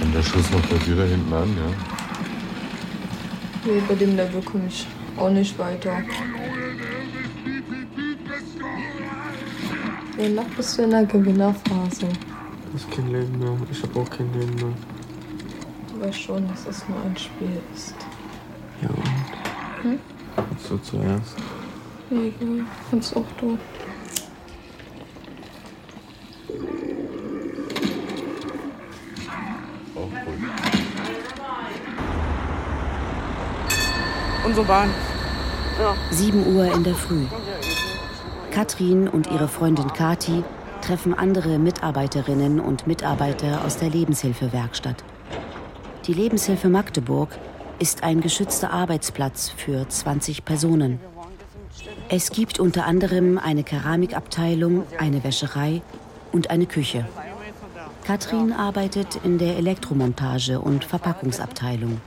[0.01, 1.71] Und der Schuss noch bei dir da hinten an, ja?
[3.65, 4.85] Nee, bei dem Level komme ich
[5.17, 6.03] auch nicht weiter.
[10.17, 12.07] Ja, noch bist du in der Gewinnerphase.
[12.71, 13.57] Das ist kein Leben mehr.
[13.71, 14.73] Ich habe auch kein Leben mehr.
[15.91, 17.95] Du weißt schon, dass es nur ein Spiel ist.
[18.81, 19.83] Ja, und?
[19.83, 19.99] Hm?
[20.69, 21.35] Du zuerst.
[22.11, 23.25] Egal, kannst auch
[30.23, 30.31] du.
[34.45, 34.89] Unsere Bahn.
[35.79, 35.95] Ja.
[36.11, 37.25] 7 Uhr in der Früh.
[38.51, 40.43] Katrin und ihre Freundin Kati
[40.81, 45.03] treffen andere Mitarbeiterinnen und Mitarbeiter aus der Lebenshilfewerkstatt.
[46.05, 47.29] Die Lebenshilfe Magdeburg
[47.79, 50.99] ist ein geschützter Arbeitsplatz für 20 Personen.
[52.07, 55.81] Es gibt unter anderem eine Keramikabteilung, eine Wäscherei
[56.31, 57.05] und eine Küche.
[58.05, 61.99] Katrin arbeitet in der Elektromontage und Verpackungsabteilung.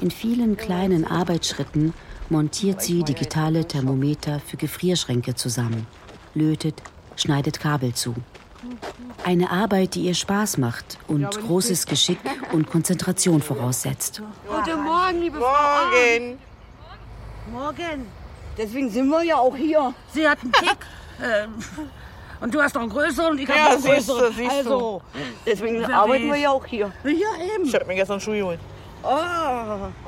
[0.00, 1.94] In vielen kleinen Arbeitsschritten
[2.28, 5.86] montiert sie digitale Thermometer für Gefrierschränke zusammen,
[6.34, 6.82] lötet,
[7.16, 8.14] schneidet Kabel zu.
[9.24, 12.18] Eine Arbeit, die ihr Spaß macht und großes Geschick
[12.52, 14.22] und Konzentration voraussetzt.
[14.46, 16.38] Guten Morgen, liebe Morgen.
[17.50, 17.60] Frau.
[17.60, 18.06] Morgen.
[18.58, 19.94] Deswegen sind wir ja auch hier.
[20.12, 20.78] Sie hat einen Tick.
[22.40, 24.34] und du hast noch einen größeren und ich Ja, habe einen siehst du, größeren.
[24.36, 24.56] siehst du.
[24.72, 25.02] also,
[25.46, 26.34] deswegen Wer arbeiten weiß.
[26.34, 26.92] wir ja auch hier.
[27.04, 27.10] Ja,
[27.54, 27.64] eben.
[27.64, 28.60] Ich hab mir gestern Schuhe geholt.
[29.02, 29.08] Oh.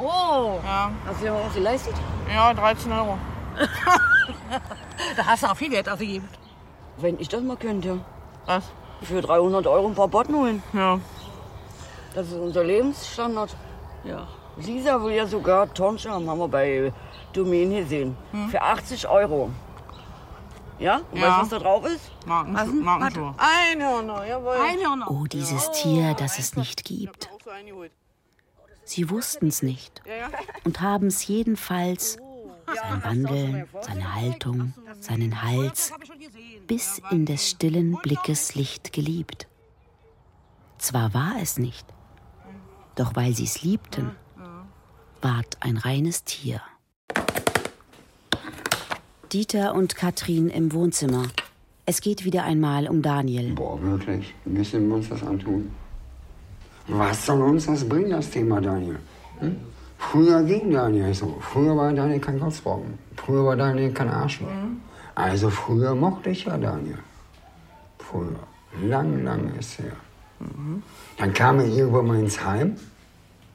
[0.02, 0.58] Oh.
[0.64, 0.90] Ja.
[1.06, 1.94] Hast du dir was geleistet?
[2.32, 3.18] Ja, 13 Euro.
[5.16, 6.28] da hast du auch viel Geld ausgegeben.
[6.98, 8.00] Wenn ich das mal könnte.
[8.46, 8.64] Was?
[9.02, 10.62] Für 300 Euro ein paar Botten holen.
[10.72, 10.98] Ja.
[12.14, 13.54] Das ist unser Lebensstandard.
[14.04, 14.26] Ja.
[14.56, 16.92] Lisa will ja sogar Tonscherm, haben wir bei
[17.32, 18.16] Domain gesehen.
[18.50, 19.50] Für 80 Euro.
[20.80, 21.02] Ja?
[21.12, 21.28] Und Ja.
[21.28, 22.10] weißt du, was da drauf ist?
[22.26, 22.74] Markenschuhe.
[22.82, 23.34] Markenschuhe.
[23.38, 24.56] Einhörner, jawohl.
[24.56, 25.10] Einhörner.
[25.10, 27.28] Oh, dieses Tier, das es nicht gibt.
[28.84, 30.02] Sie wussten es nicht
[30.64, 32.16] und haben es jedenfalls,
[32.66, 35.92] sein Wandeln, seine Haltung, seinen Hals,
[36.66, 39.48] bis in des stillen Blickes Licht geliebt.
[40.78, 41.86] Zwar war es nicht,
[42.96, 44.16] doch weil sie es liebten,
[45.20, 46.60] ward ein reines Tier.
[49.32, 51.28] Dieter und Katrin im Wohnzimmer.
[51.86, 53.52] Es geht wieder einmal um Daniel.
[53.52, 54.34] Boah, wirklich.
[54.44, 55.70] Müssen wir uns das antun?
[56.88, 58.98] Was soll uns das bringen, das Thema Daniel?
[59.38, 59.54] Hm?
[59.98, 61.36] Früher ging Daniel so.
[61.40, 62.98] Früher war Daniel kein Kotzbrocken.
[63.14, 64.48] Früher war Daniel kein Arschloch.
[65.14, 66.98] Also früher mochte ich ja Daniel.
[68.00, 68.40] Früher.
[68.82, 69.92] Lang, lang ist her.
[71.18, 72.74] Dann kam er irgendwann mal ins Heim.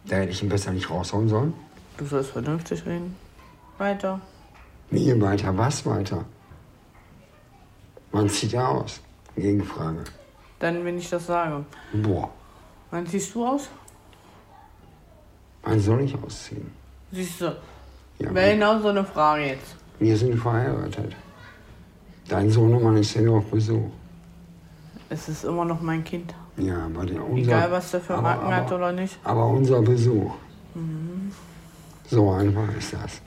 [0.05, 1.53] Da hätte ich ihn besser nicht raushauen sollen.
[1.97, 3.15] Du sollst vernünftig reden.
[3.77, 4.21] Weiter.
[4.89, 6.25] Wie weiter, was weiter?
[8.11, 9.01] Man zieht ja aus.
[9.35, 10.03] Gegenfrage.
[10.59, 11.65] Dann, wenn ich das sage.
[11.93, 12.29] Boah,
[12.91, 13.67] Wann siehst du aus?
[15.63, 16.71] wann soll ich ausziehen?
[17.11, 17.55] Siehst du.
[18.19, 19.75] Ja, Wäre genau so eine Frage jetzt.
[19.99, 21.15] Wir sind verheiratet.
[22.29, 23.89] Dein Sohnemann ist hier auf Besuch.
[25.09, 26.33] Es ist immer noch mein Kind.
[26.57, 29.17] Ja, aber der unser, Egal, was der für Macken hat oder nicht.
[29.23, 30.33] Aber unser Besuch,
[30.73, 31.31] Mhm.
[32.07, 33.21] so einfach ist das.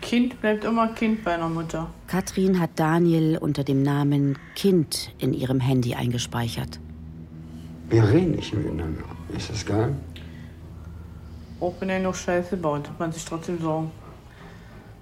[0.00, 1.88] Kind bleibt immer Kind bei einer Mutter.
[2.06, 6.78] Katrin hat Daniel unter dem Namen Kind in ihrem Handy eingespeichert.
[7.88, 9.04] Wir reden nicht miteinander.
[9.36, 9.94] Ist das geil?
[11.60, 13.90] Auch wenn er noch Scheiße baut, hat man sich trotzdem Sorgen.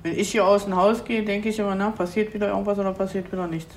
[0.02, 2.92] Wenn ich hier aus dem Haus gehe, denke ich immer, na, passiert wieder irgendwas oder
[2.92, 3.74] passiert wieder nichts.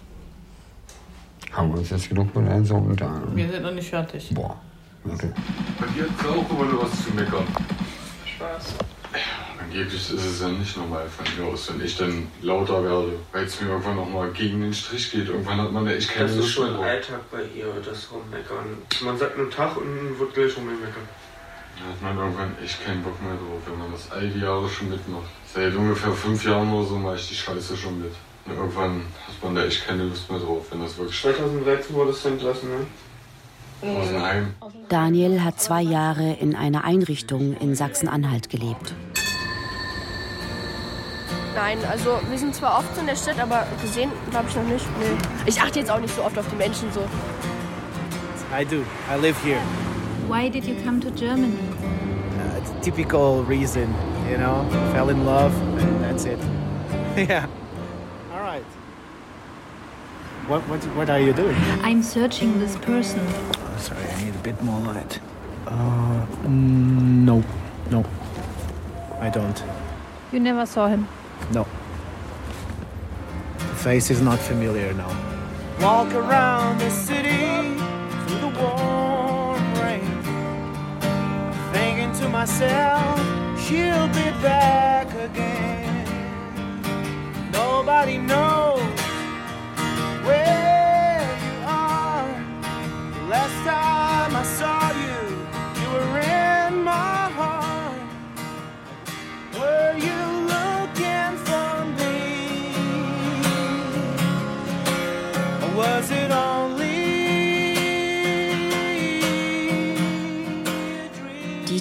[1.52, 3.36] Haben wir uns jetzt genug mit deinem Sohn unterhalten?
[3.36, 4.30] Wir sind noch nicht fertig.
[4.34, 4.56] Boah,
[5.06, 5.32] okay.
[5.80, 7.46] Bei dir hat's auch immer was zu meckern.
[8.26, 8.76] Spaß.
[9.70, 13.44] Angeblich ist es ja nicht normal von mir aus, wenn ich dann lauter werde, weil
[13.44, 15.28] es mir irgendwann noch mal gegen den Strich geht.
[15.28, 16.76] Irgendwann hat man ja echt keine Das ist Lust schon.
[16.78, 18.78] Alltag bei ihr, das Rummeckern.
[19.04, 21.04] Man sagt nur Tag und wird gleich rummeckern.
[21.78, 24.70] Da hat man irgendwann echt keinen Bock mehr drauf, wenn man das all die Jahre
[24.70, 25.30] schon mitmacht.
[25.54, 28.14] Seit ungefähr fünf Jahren oder so mache ich die Scheiße schon mit.
[28.46, 32.12] Und irgendwann hat man da echt keine Lust mehr drauf, wenn das wirklich 2013 wurde
[32.12, 32.88] es entlassen, ne?
[33.82, 34.54] aus dem Heim.
[34.90, 38.96] Daniel hat zwei Jahre in einer Einrichtung in Sachsen-Anhalt gelebt.
[41.58, 44.86] Nein, also wir sind zwar oft in der Stadt, aber gesehen glaube ich noch nicht.
[45.00, 45.18] Nee.
[45.48, 47.02] Ich achte jetzt auch nicht so oft auf die Menschen so.
[48.56, 48.84] I do.
[49.12, 49.60] I live here.
[50.30, 51.58] Why did you come to Germany?
[52.38, 53.92] Uh, it's a typical reason,
[54.30, 54.68] you know.
[54.94, 56.38] Fell in love, and that's it.
[57.28, 57.48] yeah.
[58.32, 58.64] All right.
[60.48, 61.58] What, what, what are you doing?
[61.82, 63.20] I'm searching this person.
[63.26, 65.20] Oh, sorry, I need a bit more light.
[65.66, 67.44] Uh, mm, no,
[67.90, 68.06] no.
[69.20, 69.64] I don't.
[70.32, 71.08] You never saw him.
[71.52, 71.66] No.
[73.58, 75.12] The face is not familiar now.
[75.82, 77.78] Walk around the city
[78.26, 80.24] through the warm rain,
[81.72, 83.20] thinking to myself,
[83.62, 86.06] she'll be back again.
[87.52, 89.00] Nobody knows
[90.26, 92.30] where you are.
[93.30, 93.97] Last time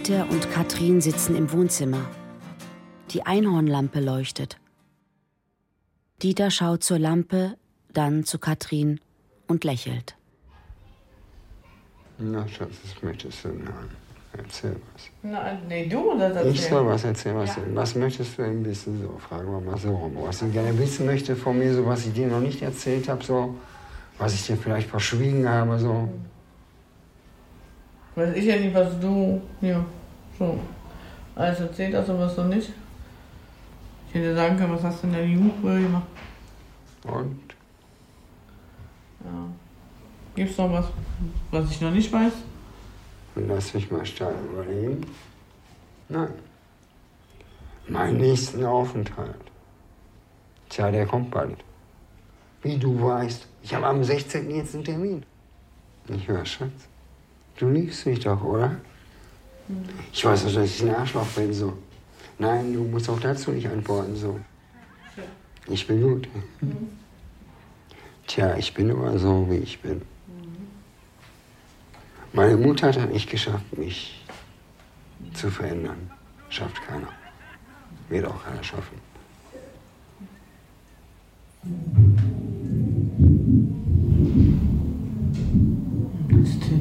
[0.07, 2.09] Dieter und Katrin sitzen im Wohnzimmer.
[3.11, 4.57] Die Einhornlampe leuchtet.
[6.23, 7.57] Dieter schaut zur Lampe,
[7.93, 9.01] dann zu Katrin
[9.49, 10.15] und lächelt.
[12.19, 13.91] Na, Schatz, was möchtest du denn hören?
[14.39, 15.11] Erzähl was.
[15.25, 16.55] Na, nee, du das erzählen.
[16.55, 17.63] Ich soll was erzählen, was, Ja.
[17.75, 19.03] was möchtest du denn wissen?
[19.03, 20.17] So, fragen wir mal so rum.
[20.21, 23.25] Was ich gerne wissen möchte von mir, so was ich dir noch nicht erzählt habe,
[23.25, 23.57] so,
[24.19, 26.09] was ich dir vielleicht verschwiegen habe, so.
[28.17, 29.85] Weiß ich ja nicht, was du hier
[30.39, 30.59] so
[31.35, 32.71] alles erzählt hast und was du nicht.
[34.09, 36.07] Ich hätte sagen können, was hast du in der Jugend früher gemacht?
[37.05, 37.41] Und?
[39.23, 39.49] Ja.
[40.35, 40.87] Gibt's noch was,
[41.51, 42.33] was ich noch nicht weiß?
[43.35, 45.07] Lass mich mal stark überlegen.
[46.09, 46.33] Nein.
[47.87, 49.35] Meinen nächsten Aufenthalt.
[50.71, 51.59] Tja, der kommt bald.
[52.63, 54.51] Wie du weißt, ich habe am 16.
[54.51, 55.23] jetzt einen Termin.
[56.09, 56.89] Ich höre, Schatz.
[57.57, 58.77] Du liebst mich doch, oder?
[60.13, 61.73] Ich weiß auch, dass ich ein Arschloch bin, so.
[62.39, 64.39] Nein, du musst auch dazu nicht antworten, so.
[65.69, 66.29] Ich bin gut.
[68.27, 70.03] Tja, ich bin immer so, wie ich bin.
[72.33, 74.23] Meine Mutter hat nicht geschafft, mich
[75.33, 76.11] zu verändern.
[76.51, 77.09] Schafft keiner.
[78.09, 79.01] Wird auch keiner schaffen.
[81.63, 82.46] Das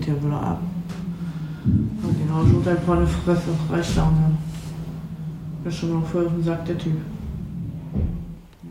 [0.05, 0.61] zählt ja wohl ab.
[2.03, 4.39] Aber genau so dein vorne Fresse reicht auch nicht.
[5.63, 6.97] Das ist schon mal voll auf den Sack, der Typ.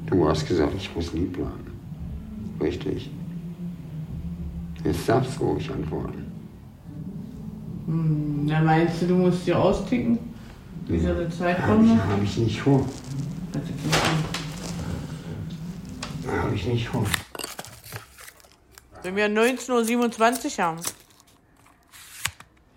[0.07, 1.73] Du hast gesagt, ich muss lieb bleiben.
[2.61, 3.11] Richtig.
[4.85, 6.25] Jetzt darfst du ruhig antworten.
[7.87, 10.19] Hm, na, meinst du, du musst dir austicken?
[10.87, 11.95] Wie soll die Zeit Habe kommen?
[11.95, 12.87] ich, hab ich nicht vor.
[16.27, 17.05] Habe ich nicht vor.
[19.03, 20.79] Wenn wir 19.27 Uhr haben,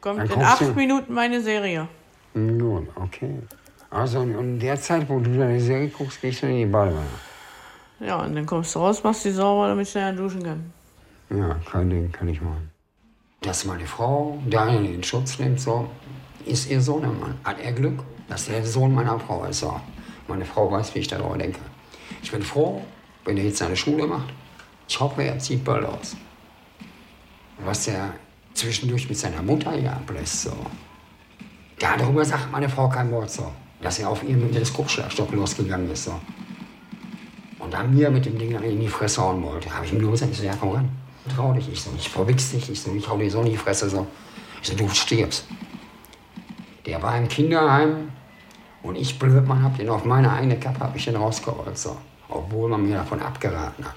[0.01, 1.87] kommt in acht Minuten meine Serie.
[2.33, 3.39] Nun, okay.
[3.89, 7.05] Also in- der Zeit, wo du deine Serie guckst, gehst du in die Badewanne.
[7.99, 10.71] Ja, und dann kommst du raus, machst die sauber, damit ich schneller duschen kann.
[11.29, 12.69] Ja, kein Ding, kann ich machen.
[13.41, 15.89] Dass meine Frau Daniel in Schutz nimmt, so,
[16.45, 17.35] ist ihr Sohnemann.
[17.43, 19.59] Hat er Glück, dass er der Sohn meiner Frau ist.
[19.59, 19.79] So.
[20.27, 21.59] Meine Frau weiß, wie ich darüber denke.
[22.21, 22.81] Ich bin froh,
[23.25, 24.33] wenn er jetzt seine Schule macht.
[24.87, 26.15] Ich hoffe, er zieht bald aus.
[27.63, 28.13] Was er
[28.57, 30.53] zwischendurch mit seiner Mutter hier ablässt, so.
[31.79, 33.51] Darüber sagt meine Frau kein Wort, so.
[33.81, 36.19] Dass er auf ihr mit dem Teleskopschlagstock losgegangen ist, so.
[37.59, 39.73] Und dann mir mit dem Ding in die Fresse hauen wollte.
[39.73, 40.89] Habe ich ihm nur gesagt, ich so, ja, komm ran.
[41.35, 41.69] Trau dich.
[41.71, 42.69] Ich so, ich verwichs dich.
[42.69, 44.07] Ich so, ich hau dir so in die Fresse, so.
[44.61, 45.45] Ich so, du stirbst.
[46.85, 48.09] Der war im Kinderheim
[48.81, 51.97] und ich, Blödmann, hab den auf meine eigene Kappe, hab ich den rausgeholt, so.
[52.29, 53.95] Obwohl man mir davon abgeraten hat.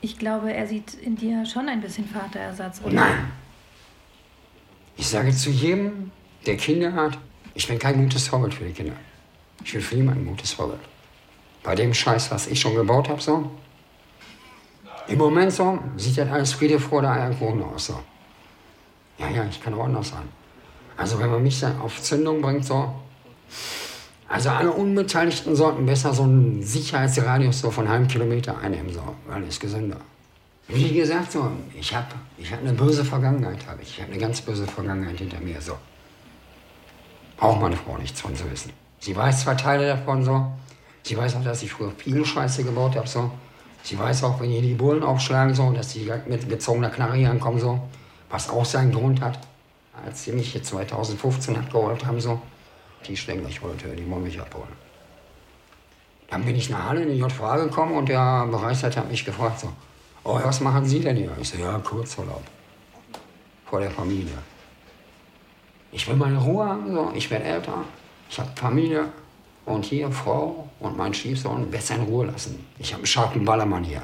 [0.00, 2.94] Ich glaube, er sieht in dir schon ein bisschen Vaterersatz, oder?
[2.94, 3.32] Nein.
[4.96, 6.10] Ich sage zu jedem,
[6.46, 7.18] der Kinder hat,
[7.54, 8.96] ich bin kein gutes Vorbild für die Kinder.
[9.64, 10.80] Ich bin für niemanden ein gutes Vorbild.
[11.62, 13.50] Bei dem Scheiß, was ich schon gebaut habe, so.
[15.08, 18.00] Im Moment so, sieht das alles Friede der Eierkuchen aus, so.
[19.18, 20.28] Ja, ja, ich kann auch anders sein.
[20.96, 22.94] Also wenn man mich dann auf Zündung bringt, so.
[24.28, 29.42] Also alle Unbeteiligten sollten besser so einen Sicherheitsradius so von einem Kilometer einnehmen, so, weil
[29.44, 30.00] ist gesünder.
[30.68, 31.48] Wie gesagt, so,
[31.78, 33.90] ich habe ich hab eine böse Vergangenheit, habe ich.
[33.90, 35.78] Ich habe eine ganz böse Vergangenheit hinter mir, so.
[37.36, 38.72] Braucht meine Frau nichts von zu wissen.
[38.98, 40.50] Sie weiß zwei Teile davon, so.
[41.04, 43.30] Sie weiß auch, dass ich früher viel Scheiße gebaut habe, so.
[43.84, 47.30] Sie weiß auch, wenn hier die Bullen aufschlagen, so, dass die mit gezogener Knarre hier
[47.30, 47.80] ankommen, so.
[48.28, 49.38] Was auch seinen Grund hat,
[50.04, 52.42] als sie mich hier 2015 abgeholt haben, so.
[53.06, 54.72] Die stellen gleich heute, die wollen mich abholen.
[56.28, 59.60] Dann bin ich nach Halle in die JVA gekommen und der Bereichsleiter hat mich gefragt,
[59.60, 59.72] so.
[60.28, 61.30] Oh, was machen Sie denn hier?
[61.40, 62.42] Ich so, ja, Kurzurlaub.
[63.64, 64.36] Vor der Familie.
[65.92, 67.12] Ich will meine Ruhe haben, so.
[67.14, 67.84] ich werde älter,
[68.28, 69.04] ich habe Familie
[69.66, 72.66] und hier Frau und mein Stiefsohn besser in Ruhe lassen.
[72.80, 74.02] Ich habe einen scharfen Ballermann hier.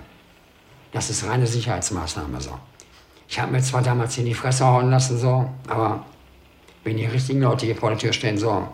[0.93, 2.57] Das ist reine Sicherheitsmaßnahme, so.
[3.29, 6.07] Ich habe mir zwar damals in die Fresse hauen lassen, so, aber
[6.85, 8.69] wenn die richtigen Leute hier vor der Tür stehen, so,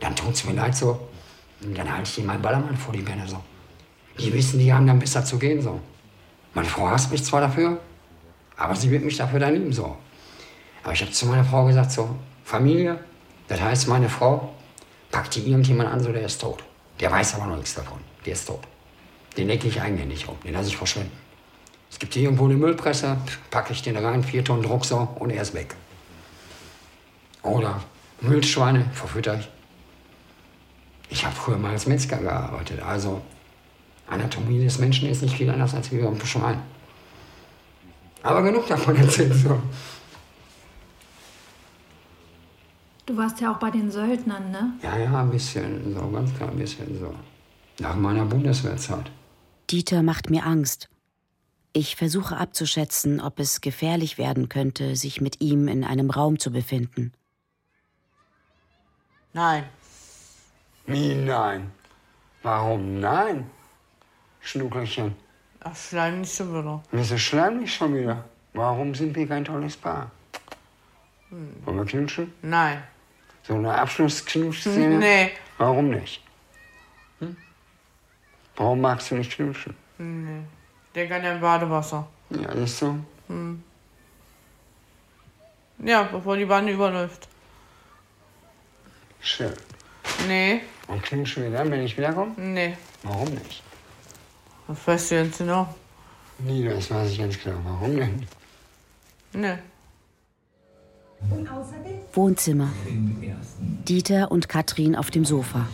[0.00, 0.98] dann tut's mir leid, so.
[1.62, 3.42] Und dann halte ich ihnen meinen Ballermann vor die Beine, so.
[4.18, 5.78] Die wissen, die haben dann besser zu gehen, so.
[6.58, 7.78] Meine Frau hasst mich zwar dafür,
[8.56, 9.96] aber sie wird mich dafür dann lieben, so.
[10.82, 12.98] Aber ich habe zu meiner Frau gesagt, so, Familie,
[13.46, 14.52] das heißt, meine Frau
[15.12, 16.64] packt hier irgendjemand an, so, der ist tot.
[16.98, 18.00] Der weiß aber noch nichts davon.
[18.26, 18.58] Der ist tot.
[19.36, 21.16] Den decke ich eigenhändig um, den lasse ich verschwinden.
[21.92, 23.16] Es gibt hier irgendwo eine Müllpresse,
[23.52, 25.76] packe ich den rein, vier Tonnen Druck so und er ist weg.
[27.44, 27.80] Oder
[28.20, 29.48] Müllschweine verfütter ich.
[31.08, 33.22] Ich habe früher mal als Metzger gearbeitet, also
[34.08, 36.60] Anatomie des Menschen ist nicht viel anders als wie beim Schwein.
[38.22, 39.60] Aber genug davon erzählt so.
[43.06, 44.72] Du warst ja auch bei den Söldnern, ne?
[44.82, 47.14] Ja, ja, ein bisschen, so, ganz klar, ein bisschen so.
[47.80, 49.10] Nach meiner Bundeswehrzeit.
[49.70, 50.88] Dieter macht mir Angst.
[51.72, 56.50] Ich versuche abzuschätzen, ob es gefährlich werden könnte, sich mit ihm in einem Raum zu
[56.50, 57.12] befinden.
[59.32, 59.64] Nein.
[60.86, 61.70] Wie nein?
[62.42, 63.50] Warum nein?
[64.48, 65.14] Schnuckelchen.
[65.60, 66.82] Ach, schleim nicht schon wieder.
[66.90, 68.24] Wieso schleim nicht schon wieder?
[68.54, 70.10] Warum sind wir kein tolles Paar?
[71.28, 71.54] Hm.
[71.66, 72.32] Wollen wir knutschen?
[72.40, 72.82] Nein.
[73.42, 74.98] So eine Abschlussknutschszene?
[74.98, 75.32] Nee.
[75.58, 76.22] Warum nicht?
[77.18, 77.36] Hm?
[78.56, 79.74] Warum magst du nicht knutschen?
[79.98, 80.44] Nee.
[80.94, 82.08] Der kann ja im Badewasser.
[82.30, 82.96] Ja, ist so.
[83.26, 83.62] Hm.
[85.84, 87.28] Ja, bevor die Wanne überläuft.
[89.20, 89.52] Schön.
[90.26, 90.62] Nee.
[90.86, 92.32] Und knutschen wir dann, wenn ich wiederkomme?
[92.38, 92.78] Nee.
[93.02, 93.62] Warum nicht?
[94.68, 95.74] Das weißt du jetzt genau.
[96.38, 97.54] Nee, das weiß ich ganz klar.
[97.64, 98.26] Warum denn?
[99.32, 99.58] Nee.
[102.12, 102.68] Wohnzimmer.
[103.88, 105.66] Dieter und Katrin auf dem Sofa.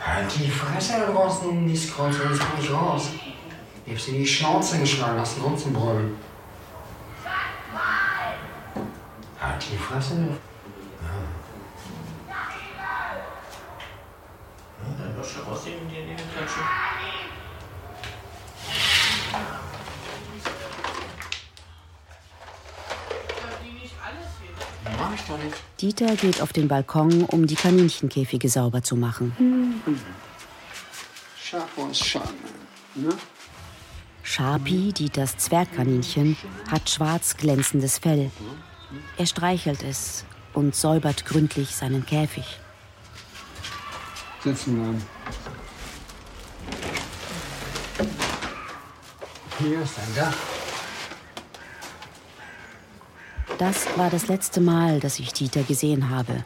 [0.00, 3.10] Halt die Fresse da draußen, Mistkreuz, jetzt komm ich raus.
[3.84, 6.16] Ich hab sie in die Schnauze geschlagen, lass uns zum Brüllen.
[9.38, 10.14] Halt die Fresse.
[15.34, 16.12] Du rausnehmen und dir in die
[25.44, 25.56] nicht.
[25.80, 29.82] Dieter geht auf den Balkon, um die Kaninchenkäfige sauber zu machen.
[31.92, 32.22] Schon.
[32.94, 33.10] Ne?
[34.22, 36.36] Sharpie, Dieters Zwergkaninchen,
[36.70, 38.30] hat schwarz glänzendes Fell.
[39.16, 42.44] Er streichelt es und säubert gründlich seinen Käfig.
[44.46, 45.02] Sitzen bleiben.
[49.58, 50.36] Hier ist ein Dach.
[53.58, 56.44] Das war das letzte Mal, dass ich Dieter gesehen habe.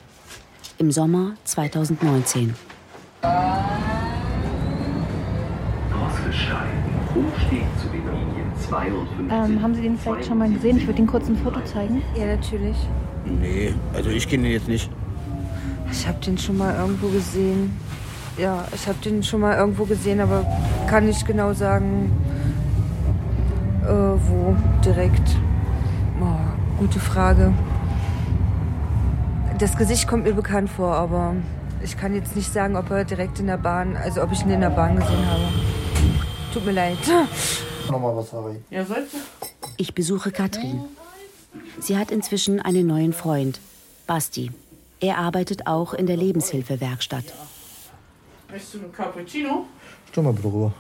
[0.79, 2.55] Im Sommer 2019.
[3.21, 3.61] Ausgesteigen.
[7.15, 9.31] Umstieg zu den Linien 52.
[9.31, 10.79] Ähm, haben Sie den vielleicht schon mal gesehen?
[10.79, 12.03] Ich würde Ihnen kurz ein Foto zeigen.
[12.17, 12.79] Ja, natürlich.
[13.27, 14.89] Nee, also ich kenne ihn jetzt nicht.
[15.93, 17.90] Ich habe den schon mal irgendwo gesehen.
[18.41, 20.47] Ja, ich habe den schon mal irgendwo gesehen, aber
[20.89, 22.11] kann nicht genau sagen,
[23.83, 25.37] äh, wo direkt.
[26.23, 27.53] Oh, gute Frage.
[29.59, 31.35] Das Gesicht kommt mir bekannt vor, aber
[31.85, 34.51] ich kann jetzt nicht sagen, ob er direkt in der Bahn, also ob ich ihn
[34.51, 35.43] in der Bahn gesehen habe.
[36.55, 36.97] Tut mir leid.
[37.91, 38.57] Nochmal was, Harry.
[38.71, 39.19] Ja, sollte.
[39.77, 40.81] Ich besuche Katrin.
[41.79, 43.61] Sie hat inzwischen einen neuen Freund,
[44.07, 44.51] Basti.
[44.99, 47.25] Er arbeitet auch in der Lebenshilfewerkstatt.
[48.51, 49.67] Möchtest du einen Cappuccino?
[50.11, 50.73] Stell mal bitte rüber.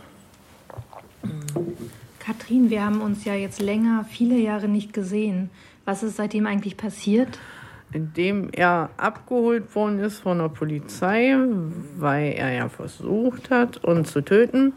[2.19, 5.51] Katrin, wir haben uns ja jetzt länger, viele Jahre nicht gesehen.
[5.85, 7.39] Was ist seitdem eigentlich passiert?
[7.93, 11.37] Indem er abgeholt worden ist von der Polizei,
[11.97, 14.73] weil er ja versucht hat, uns zu töten.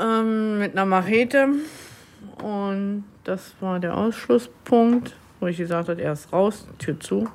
[0.00, 1.48] Ähm, mit einer Machete.
[2.42, 7.28] Und das war der Ausschlusspunkt, wo ich gesagt habe, er ist raus, Tür zu.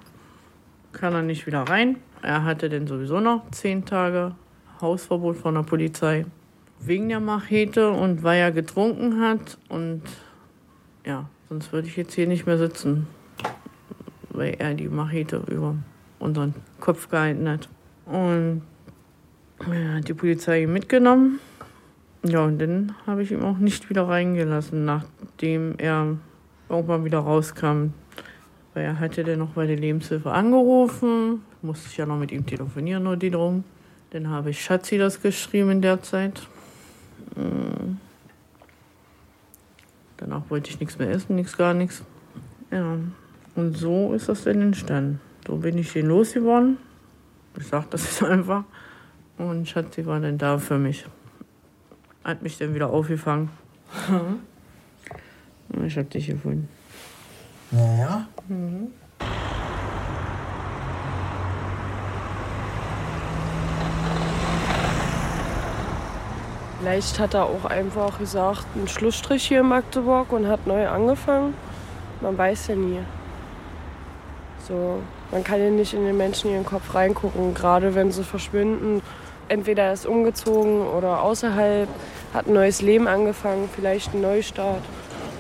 [0.92, 1.98] Kann er nicht wieder rein.
[2.22, 4.36] Er hatte denn sowieso noch zehn Tage
[4.84, 6.28] Hausverbot von der Polizei.
[6.80, 9.58] Wegen der Machete und weil er getrunken hat.
[9.70, 10.04] Und
[11.06, 13.08] ja, sonst würde ich jetzt hier nicht mehr sitzen.
[14.30, 15.76] Weil er die Machete über
[16.20, 17.70] unseren Kopf gehalten hat.
[18.06, 18.62] Und
[19.72, 21.40] er hat die Polizei mitgenommen.
[22.26, 26.18] Ja, und dann habe ich ihn auch nicht wieder reingelassen, nachdem er
[26.70, 27.94] irgendwann wieder rauskam.
[28.74, 31.42] Weil er hatte dann noch bei der Lebenshilfe angerufen.
[31.62, 33.64] Musste ich ja noch mit ihm telefonieren, nur die drum.
[34.14, 36.48] Dann habe ich Schatzi das geschrieben in der Zeit.
[37.36, 37.98] Mm.
[40.18, 42.04] Danach wollte ich nichts mehr essen, nichts, gar nichts.
[42.70, 43.00] Ja,
[43.56, 45.20] und so ist das dann entstanden.
[45.48, 46.78] So bin ich den losgeworden.
[47.58, 48.66] Ich sag das jetzt einfach.
[49.40, 51.06] Und Schatzi war dann da für mich.
[52.24, 53.50] Hat mich dann wieder aufgefangen.
[55.70, 56.70] Und ich hab dich gefunden.
[57.72, 58.28] Naja.
[58.48, 58.92] Mhm.
[66.84, 71.54] Vielleicht hat er auch einfach gesagt, einen Schlussstrich hier in Magdeburg und hat neu angefangen.
[72.20, 73.00] Man weiß ja nie.
[74.68, 75.00] So,
[75.32, 79.02] man kann ja nicht in den Menschen ihren Kopf reingucken, gerade wenn sie verschwinden.
[79.48, 81.88] Entweder er ist umgezogen oder außerhalb,
[82.34, 84.84] hat ein neues Leben angefangen, vielleicht einen Neustart,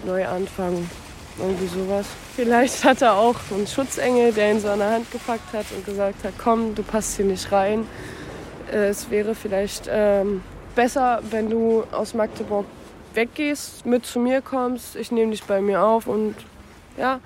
[0.06, 0.89] Neuanfang,
[1.38, 2.06] irgendwie sowas.
[2.38, 5.86] Vielleicht hat er auch einen Schutzengel, der ihn so an der Hand gepackt hat und
[5.86, 7.86] gesagt hat, komm, du passt hier nicht rein.
[8.72, 10.41] Äh, Es wäre vielleicht ähm,
[10.76, 12.65] besser, wenn du aus Magdeburg
[13.13, 16.36] weggehst, mit zu mir kommst, ich nehme dich bei mir auf und
[16.97, 17.19] ja,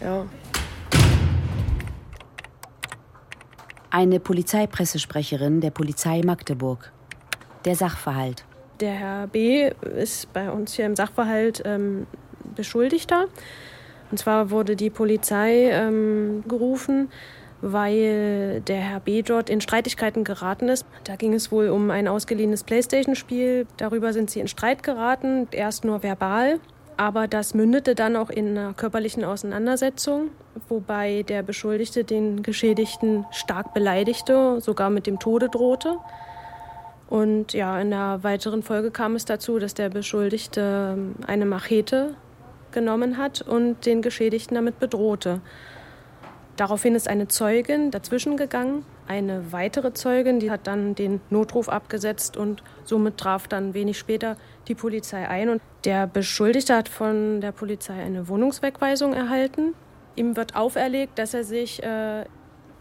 [0.00, 0.26] ja.
[3.90, 6.90] Eine Polizeipressesprecherin der Polizei Magdeburg.
[7.64, 8.44] Der Sachverhalt.
[8.80, 9.70] Der Herr B.
[9.94, 12.06] ist bei uns hier im Sachverhalt ähm,
[12.56, 13.26] Beschuldigter.
[14.10, 17.10] Und zwar wurde die Polizei ähm, gerufen,
[17.62, 19.22] weil der Herr B.
[19.22, 20.84] dort in Streitigkeiten geraten ist.
[21.04, 23.66] Da ging es wohl um ein ausgeliehenes Playstation-Spiel.
[23.76, 26.58] Darüber sind sie in Streit geraten, erst nur verbal.
[26.96, 30.30] Aber das mündete dann auch in einer körperlichen Auseinandersetzung,
[30.68, 35.96] wobei der Beschuldigte den Geschädigten stark beleidigte, sogar mit dem Tode drohte.
[37.08, 40.96] Und ja, in der weiteren Folge kam es dazu, dass der Beschuldigte
[41.26, 42.14] eine Machete
[42.72, 45.40] genommen hat und den Geschädigten damit bedrohte.
[46.56, 48.84] Daraufhin ist eine Zeugin dazwischen gegangen.
[49.08, 54.36] Eine weitere Zeugin, die hat dann den Notruf abgesetzt und somit traf dann wenig später
[54.68, 55.48] die Polizei ein.
[55.48, 59.74] Und der Beschuldigte hat von der Polizei eine Wohnungswegweisung erhalten.
[60.14, 62.24] Ihm wird auferlegt, dass er sich äh,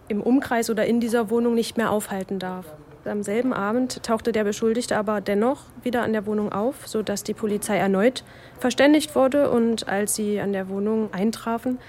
[0.09, 2.65] im Umkreis oder in dieser Wohnung nicht mehr aufhalten darf.
[3.05, 7.33] Am selben Abend tauchte der Beschuldigte aber dennoch wieder an der Wohnung auf, sodass die
[7.33, 8.23] Polizei erneut
[8.59, 9.49] verständigt wurde.
[9.49, 11.79] Und als sie an der Wohnung eintrafen,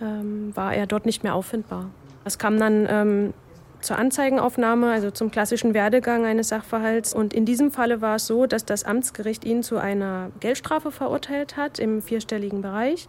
[0.00, 1.90] ähm, war er dort nicht mehr auffindbar.
[2.24, 3.34] Es kam dann ähm,
[3.80, 7.14] zur Anzeigenaufnahme, also zum klassischen Werdegang eines Sachverhalts.
[7.14, 11.56] Und in diesem Falle war es so, dass das Amtsgericht ihn zu einer Geldstrafe verurteilt
[11.56, 13.08] hat im vierstelligen Bereich.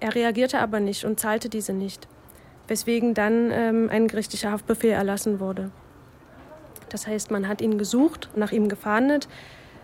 [0.00, 2.08] Er reagierte aber nicht und zahlte diese nicht,
[2.68, 5.70] weswegen dann ähm, ein gerichtlicher Haftbefehl erlassen wurde.
[6.90, 9.28] Das heißt, man hat ihn gesucht, nach ihm gefahndet.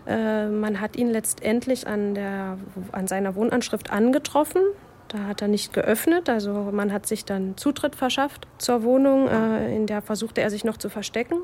[0.07, 2.57] Äh, man hat ihn letztendlich an, der,
[2.91, 4.61] an seiner Wohnanschrift angetroffen.
[5.11, 9.75] Da hat er nicht geöffnet, also man hat sich dann Zutritt verschafft zur Wohnung, äh,
[9.75, 11.35] in der versuchte er sich noch zu verstecken.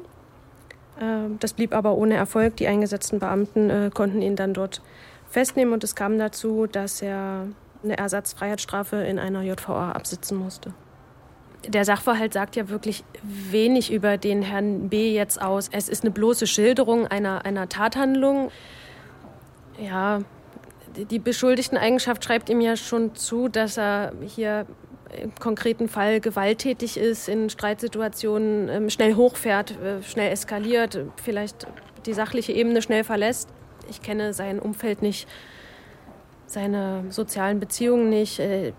[1.01, 2.55] Äh, das blieb aber ohne Erfolg.
[2.55, 4.81] Die eingesetzten Beamten äh, konnten ihn dann dort
[5.29, 7.47] festnehmen und es kam dazu, dass er
[7.83, 10.73] eine Ersatzfreiheitsstrafe in einer JVA absitzen musste.
[11.67, 15.13] Der Sachverhalt sagt ja wirklich wenig über den Herrn B.
[15.13, 15.67] jetzt aus.
[15.73, 18.49] Es ist eine bloße Schilderung einer, einer Tathandlung.
[19.77, 20.21] Ja,
[21.05, 24.65] die Beschuldigteneigenschaft schreibt ihm ja schon zu, dass er hier
[25.21, 31.67] im konkreten Fall gewalttätig ist, in Streitsituationen ähm, schnell hochfährt, äh, schnell eskaliert, vielleicht
[32.05, 33.49] die sachliche Ebene schnell verlässt.
[33.89, 35.27] Ich kenne sein Umfeld nicht,
[36.45, 38.39] seine sozialen Beziehungen nicht.
[38.39, 38.73] Äh,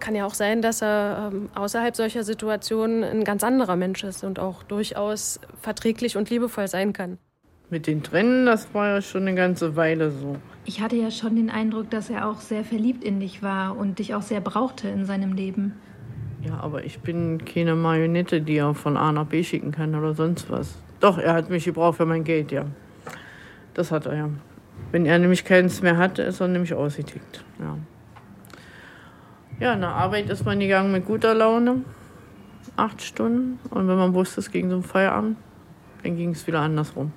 [0.00, 4.22] kann ja auch sein, dass er ähm, außerhalb solcher Situationen ein ganz anderer Mensch ist
[4.22, 7.18] und auch durchaus verträglich und liebevoll sein kann.
[7.74, 10.36] Mit den Trennen, das war ja schon eine ganze Weile so.
[10.64, 13.98] Ich hatte ja schon den Eindruck, dass er auch sehr verliebt in dich war und
[13.98, 15.72] dich auch sehr brauchte in seinem Leben.
[16.46, 20.14] Ja, aber ich bin keine Marionette, die er von A nach B schicken kann oder
[20.14, 20.78] sonst was.
[21.00, 22.66] Doch, er hat mich gebraucht für mein Geld, ja.
[23.74, 24.30] Das hat er ja.
[24.92, 27.44] Wenn er nämlich keins mehr hatte, ist er nämlich ausgetickt.
[27.58, 27.76] Ja.
[29.58, 31.82] Ja, nach Arbeit ist man gegangen mit guter Laune.
[32.76, 33.58] Acht Stunden.
[33.70, 35.38] Und wenn man wusste, es ging zum Feierabend,
[36.04, 37.10] dann ging es wieder andersrum.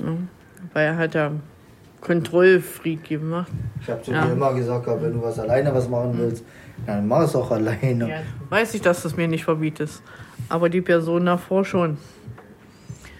[0.00, 0.12] Ja.
[0.72, 1.30] Weil er hat ja
[2.00, 3.50] Kontrollfreak gemacht.
[3.80, 4.24] Ich habe zu Ja.
[4.26, 6.44] dir immer gesagt, wenn du was alleine was machen willst,
[6.86, 8.08] dann mach es auch alleine.
[8.08, 8.20] Ja,
[8.50, 10.02] weiß ich, dass du es mir nicht verbietest.
[10.48, 11.98] Aber die Person davor schon.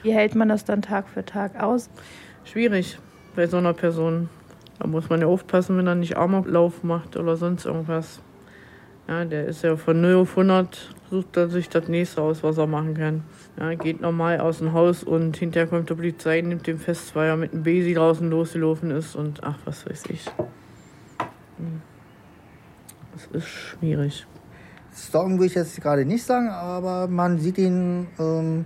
[0.03, 1.91] Wie hält man das dann Tag für Tag aus?
[2.45, 2.99] Schwierig
[3.35, 4.29] bei so einer Person.
[4.79, 8.21] Da muss man ja aufpassen, wenn er nicht Amoklauf macht oder sonst irgendwas.
[9.09, 12.59] Ja, der ist ja von 0 auf 100, sucht er sich das nächste aus, was
[12.59, 13.25] er machen kann.
[13.59, 17.29] Ja, geht normal aus dem Haus und hinterher kommt die Polizei, nimmt den fest, weil
[17.29, 20.27] er mit einem Besi draußen losgelaufen ist und ach, was weiß ich.
[21.57, 21.83] Hm.
[23.15, 24.27] Das ist schwierig.
[24.95, 28.65] Stalken will ich jetzt gerade nicht sagen, aber man sieht ihn ähm,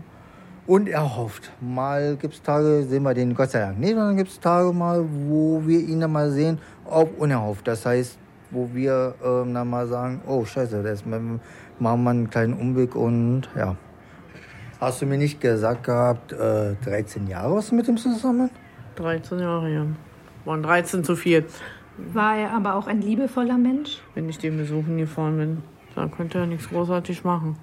[0.67, 1.51] unerhofft.
[1.63, 4.75] Mal gibt es Tage, sehen wir den Gott sei Dank nicht, dann gibt es Tage
[4.75, 7.67] mal, wo wir ihn dann mal sehen, auch unerhofft.
[7.67, 8.19] Das heißt,
[8.51, 11.41] wo wir ähm, dann mal sagen, oh scheiße, das machen
[11.79, 13.75] wir einen kleinen Umweg und ja.
[14.83, 18.51] Hast du mir nicht gesagt gehabt, äh, 13 Jahre warst du mit ihm zusammen?
[18.97, 19.87] 13 Jahre, ja.
[20.45, 21.47] Waren 13 zu viel.
[22.13, 24.01] War er aber auch ein liebevoller Mensch?
[24.17, 25.63] Wenn ich den besuchen gefahren bin,
[25.95, 27.57] da konnte er nichts großartig machen.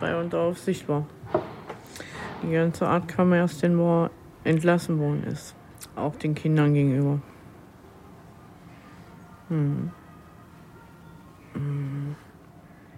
[0.00, 1.08] Er unter Aufsicht war.
[2.44, 4.10] Die ganze Art kam erst, wo er
[4.44, 5.56] entlassen worden ist.
[5.96, 7.18] Auch den Kindern gegenüber.
[9.48, 9.90] Hm.
[11.54, 11.85] Hm.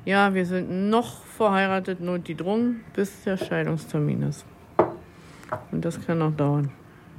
[0.08, 4.46] Ja, wir sind noch verheiratet, nur die drum, bis der Scheidungstermin ist.
[5.70, 6.70] Und das kann noch dauern.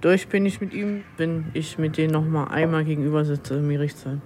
[0.02, 3.70] Durch bin ich mit ihm, wenn ich mit denen noch mal einmal gegenüber sitze im
[3.70, 4.22] Gerichtssaal.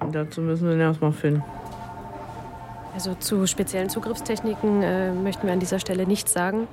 [0.00, 1.44] Und dazu müssen wir ihn erstmal finden.
[2.94, 6.68] Also zu speziellen Zugriffstechniken äh, möchten wir an dieser Stelle nichts sagen,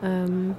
[0.00, 0.54] ähm,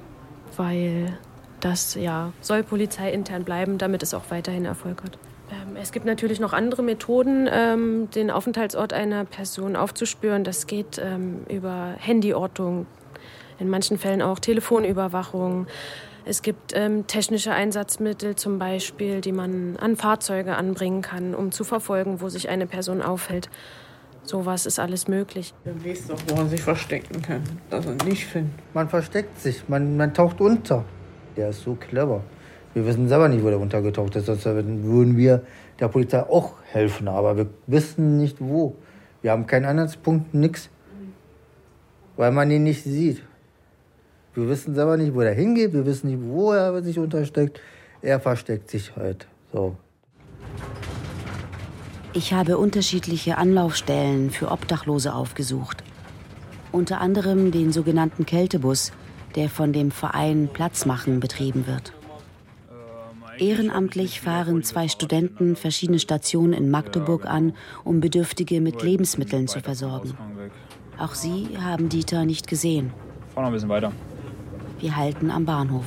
[0.57, 1.17] weil
[1.61, 5.17] das ja soll Polizei intern bleiben, damit es auch weiterhin Erfolg hat.
[5.55, 10.43] Ähm, es gibt natürlich noch andere Methoden, ähm, den Aufenthaltsort einer Person aufzuspüren.
[10.43, 12.85] Das geht ähm, über Handyortung,
[13.59, 15.67] in manchen Fällen auch Telefonüberwachung.
[16.27, 21.63] Es gibt ähm, technische Einsatzmittel zum Beispiel, die man an Fahrzeuge anbringen kann, um zu
[21.63, 23.49] verfolgen, wo sich eine Person aufhält.
[24.23, 25.53] Sowas ist alles möglich.
[25.63, 28.53] Dann weißt doch, wo er sich verstecken kann, dass er nicht findet.
[28.73, 30.83] Man versteckt sich, man, man taucht unter.
[31.37, 32.23] Der ist so clever.
[32.76, 34.26] Wir wissen selber nicht, wo der untergetaucht ist.
[34.26, 35.43] Sonst würden wir
[35.80, 38.76] der Polizei auch helfen, aber wir wissen nicht wo.
[39.21, 40.69] Wir haben keinen Anhaltspunkt, nix.
[42.17, 43.23] Weil man ihn nicht sieht.
[44.34, 47.61] Wir wissen selber nicht, wo er hingeht, wir wissen nicht, wo er sich untersteckt.
[48.01, 49.26] Er versteckt sich halt.
[49.53, 49.78] So.
[52.11, 55.82] Ich habe unterschiedliche Anlaufstellen für Obdachlose aufgesucht.
[56.73, 58.91] Unter anderem den sogenannten Kältebus,
[59.38, 61.93] der von dem Verein Platz machen betrieben wird.
[63.38, 70.17] Ehrenamtlich fahren zwei Studenten verschiedene Stationen in Magdeburg an, um Bedürftige mit Lebensmitteln zu versorgen.
[70.97, 72.93] Auch sie haben Dieter nicht gesehen.
[73.33, 73.91] Fahr noch ein bisschen weiter.
[74.79, 75.86] Wir halten am Bahnhof.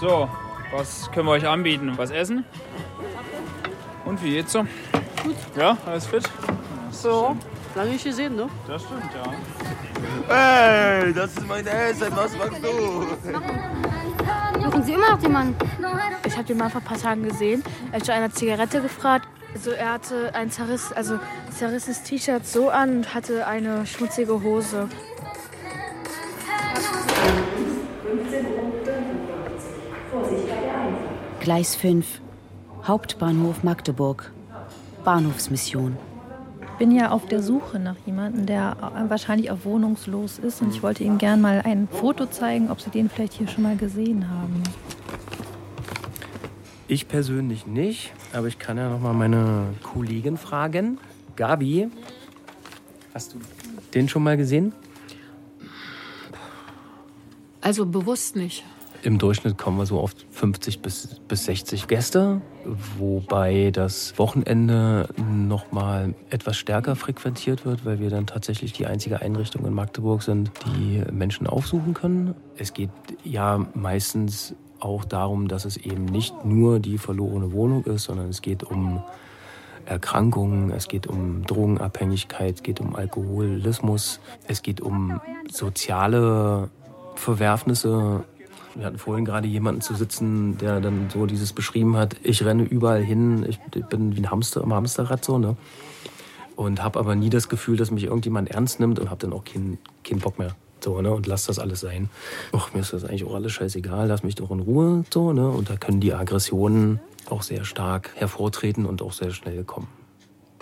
[0.00, 0.28] So,
[0.72, 1.92] was können wir euch anbieten?
[1.96, 2.44] Was essen?
[4.06, 4.60] Und wie geht's so?
[5.22, 5.36] Gut.
[5.56, 6.28] Ja, alles fit?
[6.90, 7.36] So,
[7.74, 8.48] lange nicht gesehen, ne?
[8.66, 10.34] Das stimmt, ja.
[10.34, 13.06] Hey, das ist mein Essen, was machst du?
[14.62, 15.56] Suchen Sie immer noch den Mann?
[16.26, 17.62] Ich habe den Mann vor ein paar Tagen gesehen.
[17.92, 19.28] Er hat zu einer Zigarette gefragt.
[19.54, 21.18] Also er hatte ein zerriss, also
[21.50, 24.88] zerrissenes T-Shirt so an und hatte eine schmutzige Hose.
[31.40, 32.20] Gleis 5.
[32.84, 34.30] Hauptbahnhof Magdeburg.
[35.04, 35.96] Bahnhofsmission.
[36.80, 38.74] Bin ja auf der Suche nach jemandem, der
[39.08, 40.62] wahrscheinlich auch wohnungslos ist.
[40.62, 43.64] Und ich wollte Ihnen gerne mal ein Foto zeigen, ob Sie den vielleicht hier schon
[43.64, 44.62] mal gesehen haben.
[46.88, 50.98] Ich persönlich nicht, aber ich kann ja noch mal meine Kollegin fragen.
[51.36, 51.90] Gabi,
[53.12, 53.40] hast du
[53.92, 54.72] den schon mal gesehen?
[57.60, 58.64] Also bewusst nicht.
[59.02, 62.42] Im Durchschnitt kommen wir so auf 50 bis, bis 60 Gäste,
[62.98, 69.22] wobei das Wochenende noch mal etwas stärker frequentiert wird, weil wir dann tatsächlich die einzige
[69.22, 72.34] Einrichtung in Magdeburg sind, die Menschen aufsuchen können.
[72.56, 72.90] Es geht
[73.24, 78.42] ja meistens auch darum, dass es eben nicht nur die verlorene Wohnung ist, sondern es
[78.42, 79.02] geht um
[79.86, 85.20] Erkrankungen, es geht um Drogenabhängigkeit, es geht um Alkoholismus, es geht um
[85.50, 86.70] soziale
[87.14, 88.24] Verwerfnisse.
[88.74, 92.62] Wir hatten vorhin gerade jemanden zu sitzen, der dann so dieses beschrieben hat, ich renne
[92.62, 93.58] überall hin, ich
[93.88, 95.56] bin wie ein Hamster im Hamsterrad so, ne?
[96.56, 99.44] Und habe aber nie das Gefühl, dass mich irgendjemand ernst nimmt und habe dann auch
[99.44, 100.54] keinen keinen Bock mehr.
[100.82, 101.10] So, ne?
[101.10, 102.10] Und lass das alles sein.
[102.52, 105.04] Och, mir ist das eigentlich auch alles scheißegal, lass mich doch in Ruhe.
[105.12, 105.48] So, ne?
[105.48, 109.88] Und da können die Aggressionen auch sehr stark hervortreten und auch sehr schnell kommen.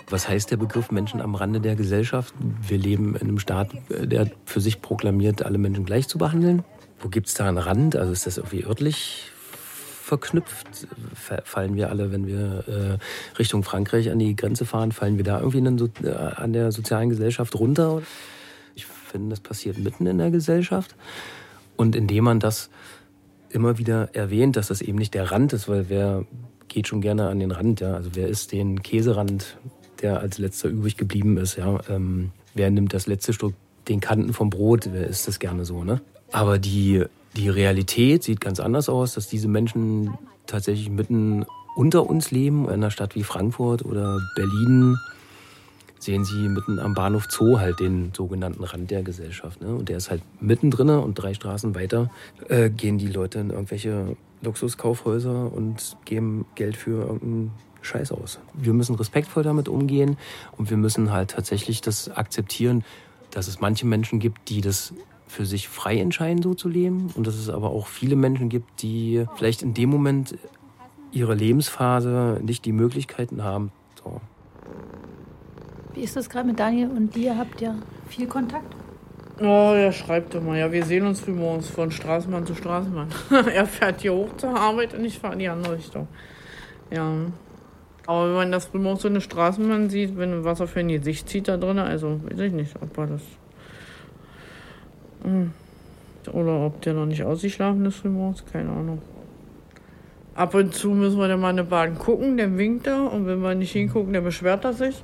[0.09, 2.33] Was heißt der Begriff Menschen am Rande der Gesellschaft?
[2.67, 6.63] Wir leben in einem Staat, der für sich proklamiert, alle Menschen gleich zu behandeln.
[6.99, 7.95] Wo gibt es da einen Rand?
[7.95, 9.31] Also ist das irgendwie örtlich
[10.09, 10.87] verknüpft?
[11.43, 15.39] Fallen wir alle, wenn wir äh, Richtung Frankreich an die Grenze fahren, fallen wir da
[15.39, 18.01] irgendwie so, äh, an der sozialen Gesellschaft runter?
[18.75, 20.95] Ich finde, das passiert mitten in der Gesellschaft.
[21.77, 22.69] Und indem man das
[23.49, 26.25] immer wieder erwähnt, dass das eben nicht der Rand ist, weil wer
[26.67, 27.93] geht schon gerne an den Rand, ja.
[27.93, 29.57] Also wer isst den Käserand,
[30.01, 31.79] der als letzter übrig geblieben ist, ja.
[31.89, 33.53] Ähm, wer nimmt das letzte Stück,
[33.87, 36.01] den Kanten vom Brot, wer isst das gerne so, ne?
[36.31, 37.05] Aber die,
[37.35, 42.71] die Realität sieht ganz anders aus, dass diese Menschen tatsächlich mitten unter uns leben, in
[42.71, 44.97] einer Stadt wie Frankfurt oder Berlin,
[45.99, 49.61] sehen Sie mitten am Bahnhof Zoo halt den sogenannten Rand der Gesellschaft.
[49.61, 49.75] Ne?
[49.75, 52.09] Und der ist halt mittendrin und drei Straßen weiter
[52.47, 57.51] äh, gehen die Leute in irgendwelche Luxuskaufhäuser und geben Geld für irgendeinen
[57.81, 58.39] Scheiß aus.
[58.53, 60.17] Wir müssen respektvoll damit umgehen
[60.57, 62.83] und wir müssen halt tatsächlich das akzeptieren,
[63.31, 64.93] dass es manche Menschen gibt, die das
[65.29, 67.11] für sich frei entscheiden, so zu leben.
[67.15, 70.35] Und dass es aber auch viele Menschen gibt, die vielleicht in dem Moment
[71.11, 73.71] ihrer Lebensphase nicht die Möglichkeiten haben.
[74.03, 74.19] So.
[75.93, 77.37] Wie ist das gerade mit Daniel und dir?
[77.37, 77.75] Habt ihr
[78.07, 78.75] viel Kontakt?
[79.39, 83.07] Oh, er schreibt immer, ja, wir sehen uns frühmorgens von Straßenbahn zu Straßenbahn.
[83.53, 86.07] er fährt hier hoch zur Arbeit und ich fahre in die andere Richtung.
[86.91, 87.13] Ja.
[88.05, 91.29] Aber wenn man das frühmorgens so eine Straßenbahn sieht, wenn was er für ein Gesicht
[91.29, 93.21] zieht da drin, also weiß ich nicht, ob er das.
[95.23, 95.51] Hm.
[96.31, 99.01] Oder ob der noch nicht ausgeschlafen ist frühmorgens, keine Ahnung.
[100.35, 103.41] Ab und zu müssen wir dann mal eine Bahn gucken, der winkt da und wenn
[103.41, 105.03] wir nicht hingucken, dann beschwert er sich.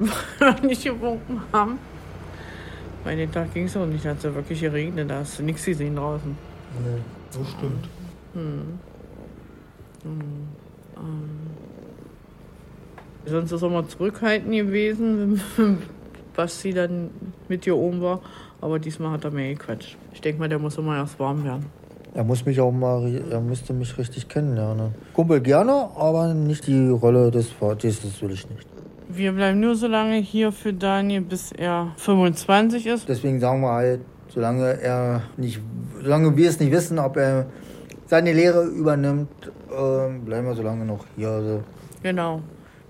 [0.00, 0.08] Ja.
[0.38, 1.78] Weil wir nicht gewunken haben.
[3.04, 5.38] Bei den Tag ging es auch nicht, da hat es ja wirklich geregnet, da hast
[5.38, 6.36] du nichts gesehen draußen.
[6.84, 7.00] Nee,
[7.32, 7.88] das stimmt.
[8.34, 8.78] Hm.
[10.02, 10.20] Hm.
[10.96, 11.30] Ähm.
[13.26, 15.40] Sonst ist auch mal zurückhaltend gewesen,
[16.34, 17.10] was sie dann
[17.48, 18.20] mit hier oben war.
[18.60, 19.96] Aber diesmal hat er mir gequatscht.
[20.12, 21.66] Ich denke mal, der muss immer erst warm werden.
[22.12, 24.94] Er muss mich auch mal, er müsste mich richtig kennenlernen.
[25.14, 28.66] Kumpel gerne, aber nicht die Rolle des Vaters, das will ich nicht.
[29.08, 33.08] Wir bleiben nur so lange hier für Daniel, bis er 25 ist.
[33.08, 35.60] Deswegen sagen wir halt, solange er nicht,
[36.02, 37.46] solange wir es nicht wissen, ob er
[38.06, 39.28] seine Lehre übernimmt,
[39.70, 41.28] äh, bleiben wir so lange noch hier.
[41.28, 41.62] Also.
[42.02, 42.42] Genau,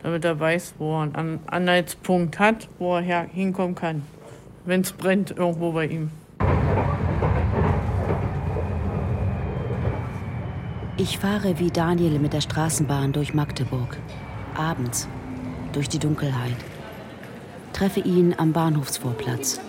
[0.03, 4.03] damit er weiß, wo er einen Anhaltspunkt hat, wo er hinkommen kann,
[4.71, 6.11] wenn es brennt irgendwo bei ihm.
[10.97, 13.97] Ich fahre wie Daniel mit der Straßenbahn durch Magdeburg.
[14.55, 15.09] Abends,
[15.73, 16.57] durch die Dunkelheit.
[17.73, 19.61] Treffe ihn am Bahnhofsvorplatz.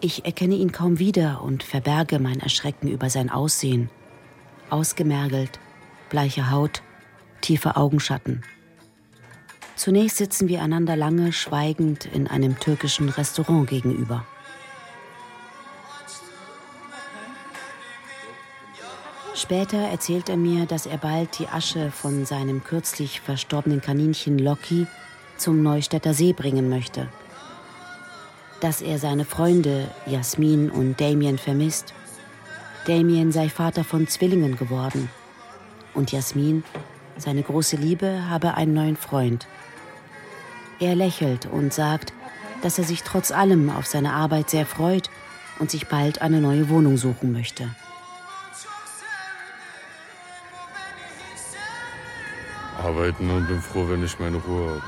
[0.00, 3.90] Ich erkenne ihn kaum wieder und verberge mein Erschrecken über sein Aussehen.
[4.70, 5.60] Ausgemergelt,
[6.08, 6.82] bleiche Haut,
[7.42, 8.42] tiefe Augenschatten.
[9.76, 14.24] Zunächst sitzen wir einander lange schweigend in einem türkischen Restaurant gegenüber.
[19.34, 24.86] Später erzählt er mir, dass er bald die Asche von seinem kürzlich verstorbenen Kaninchen Loki
[25.36, 27.08] zum Neustädter See bringen möchte.
[28.60, 31.92] Dass er seine Freunde Jasmin und Damien vermisst.
[32.86, 35.10] Damien sei Vater von Zwillingen geworden.
[35.92, 36.62] Und Jasmin,
[37.16, 39.48] seine große Liebe, habe einen neuen Freund.
[40.82, 42.12] Er lächelt und sagt,
[42.60, 45.10] dass er sich trotz allem auf seine Arbeit sehr freut
[45.60, 47.70] und sich bald eine neue Wohnung suchen möchte.
[52.82, 54.82] arbeiten und bin froh, wenn ich meine Ruhe habe.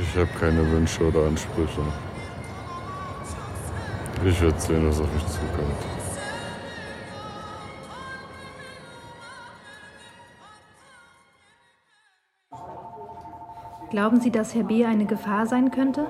[0.00, 1.82] Ich habe keine Wünsche oder Ansprüche.
[4.24, 5.91] Ich werde sehen, was auf mich zukommt.
[13.92, 14.86] Glauben Sie, dass Herr B.
[14.86, 16.06] eine Gefahr sein könnte?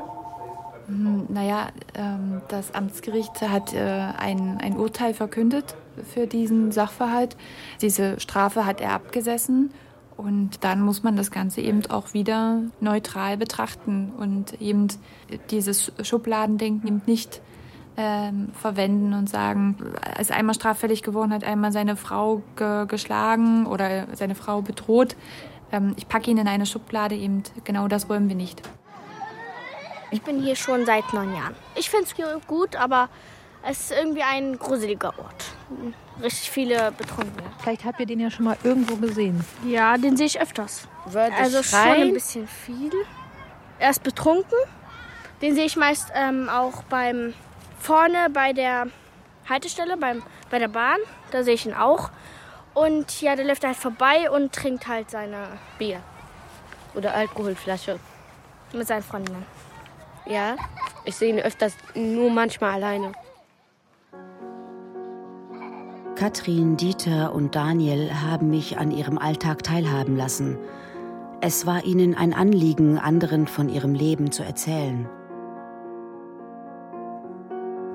[0.87, 3.81] Hm, Naja, ähm, das Amtsgericht hat äh,
[4.17, 5.75] ein, ein Urteil verkündet
[6.15, 7.37] für diesen Sachverhalt.
[7.81, 9.73] Diese Strafe hat er abgesessen
[10.17, 14.87] und dann muss man das Ganze eben auch wieder neutral betrachten und eben
[15.51, 17.43] dieses Schubladendenken eben nicht
[17.97, 23.67] ähm, verwenden und sagen, er ist einmal straffällig geworden, hat einmal seine Frau ge geschlagen
[23.67, 25.17] oder seine Frau bedroht.
[25.73, 28.63] Ähm, ich packe ihn in eine Schublade, eben genau das wollen wir nicht.
[30.11, 31.55] Ich bin hier schon seit neun Jahren.
[31.75, 33.09] Ich finde es gut, aber
[33.63, 35.45] es ist irgendwie ein gruseliger Ort.
[36.23, 37.45] Richtig viele Betrunkene.
[37.61, 39.43] Vielleicht habt ihr den ja schon mal irgendwo gesehen.
[39.67, 40.87] Ja, den sehe ich öfters.
[41.07, 41.95] Würde also schreien?
[41.95, 42.93] schon ein bisschen viel.
[43.79, 44.59] Er ist betrunken.
[45.41, 47.33] Den sehe ich meist ähm, auch beim
[47.79, 48.89] vorne bei der
[49.49, 50.99] Haltestelle, beim, bei der Bahn.
[51.31, 52.11] Da sehe ich ihn auch.
[52.75, 55.47] Und ja, der läuft halt vorbei und trinkt halt seine
[55.79, 56.01] Bier.
[56.95, 57.99] Oder Alkoholflasche.
[58.73, 59.45] Mit seinen Freundinnen.
[60.25, 60.57] Ja,
[61.05, 63.13] ich sehe ihn öfters nur manchmal alleine.
[66.15, 70.57] Katrin, Dieter und Daniel haben mich an ihrem Alltag teilhaben lassen.
[71.41, 75.09] Es war ihnen ein Anliegen, anderen von ihrem Leben zu erzählen.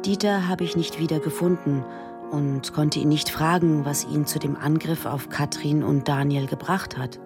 [0.06, 1.86] Dieter habe ich nicht wieder gefunden
[2.32, 6.98] und konnte ihn nicht fragen, was ihn zu dem Angriff auf Katrin und Daniel gebracht
[6.98, 7.20] hat.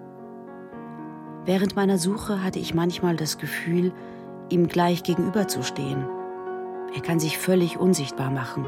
[1.46, 3.94] Während meiner Suche hatte ich manchmal das Gefühl,
[4.50, 6.06] ihm gleich gegenüberzustehen.
[6.94, 8.68] Er kann sich völlig unsichtbar machen.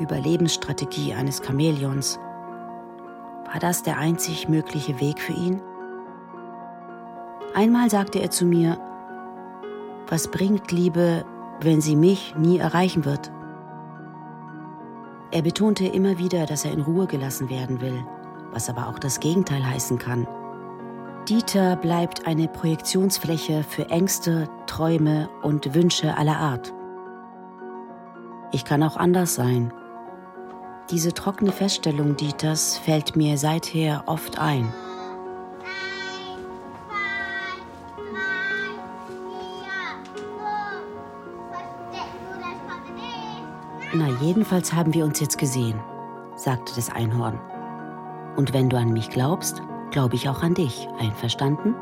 [0.00, 2.18] Überlebensstrategie eines Chamäleons.
[3.52, 5.60] War das der einzig mögliche Weg für ihn?
[7.54, 8.78] Einmal sagte er zu mir,
[10.08, 11.24] was bringt Liebe,
[11.60, 13.30] wenn sie mich nie erreichen wird?
[15.32, 18.04] Er betonte immer wieder, dass er in Ruhe gelassen werden will,
[18.52, 20.26] was aber auch das Gegenteil heißen kann.
[21.28, 26.72] Dieter bleibt eine Projektionsfläche für Ängste, Träume und Wünsche aller Art.
[28.52, 29.72] Ich kann auch anders sein.
[30.90, 34.72] Diese trockene Feststellung Dieters fällt mir seither oft ein.
[43.98, 45.80] Na, jedenfalls haben wir uns jetzt gesehen,
[46.34, 47.40] sagte das Einhorn.
[48.36, 50.86] Und wenn du an mich glaubst, glaube ich auch an dich.
[50.98, 51.74] Einverstanden?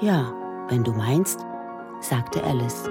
[0.00, 0.32] Ja,
[0.68, 1.46] wenn du meinst,
[2.00, 2.88] sagte Alice.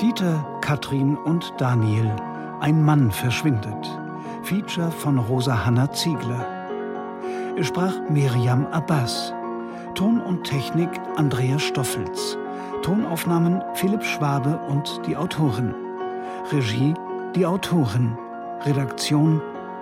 [0.00, 2.10] Dieter, Katrin und Daniel.
[2.60, 3.98] Ein Mann verschwindet.
[4.44, 6.46] Feature von Rosa Hanna Ziegler.
[7.58, 9.34] Es sprach Miriam Abbas.
[9.94, 12.36] Ton und Technik Andreas Stoffels.
[12.82, 15.74] Tonaufnahmen Philipp Schwabe und die Autorin.
[16.50, 16.94] Regie
[17.34, 18.16] die Autorin.
[18.64, 19.40] Redaktion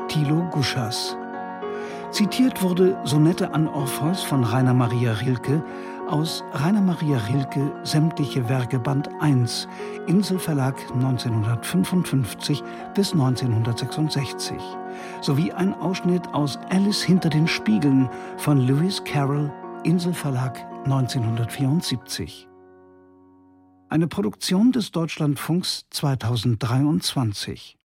[0.08, 1.16] Thilo Guschas.
[2.10, 5.62] Zitiert wurde Sonette an Orpheus von Rainer Maria Rilke
[6.08, 9.68] aus Rainer Maria Rilke Sämtliche Werke Band 1,
[10.08, 14.56] Inselverlag 1955 bis 1966,
[15.20, 18.08] sowie ein Ausschnitt aus Alice hinter den Spiegeln
[18.38, 19.52] von Lewis Carroll,
[19.82, 22.46] Inselverlag 1974.
[23.88, 27.79] Eine Produktion des Deutschlandfunks 2023.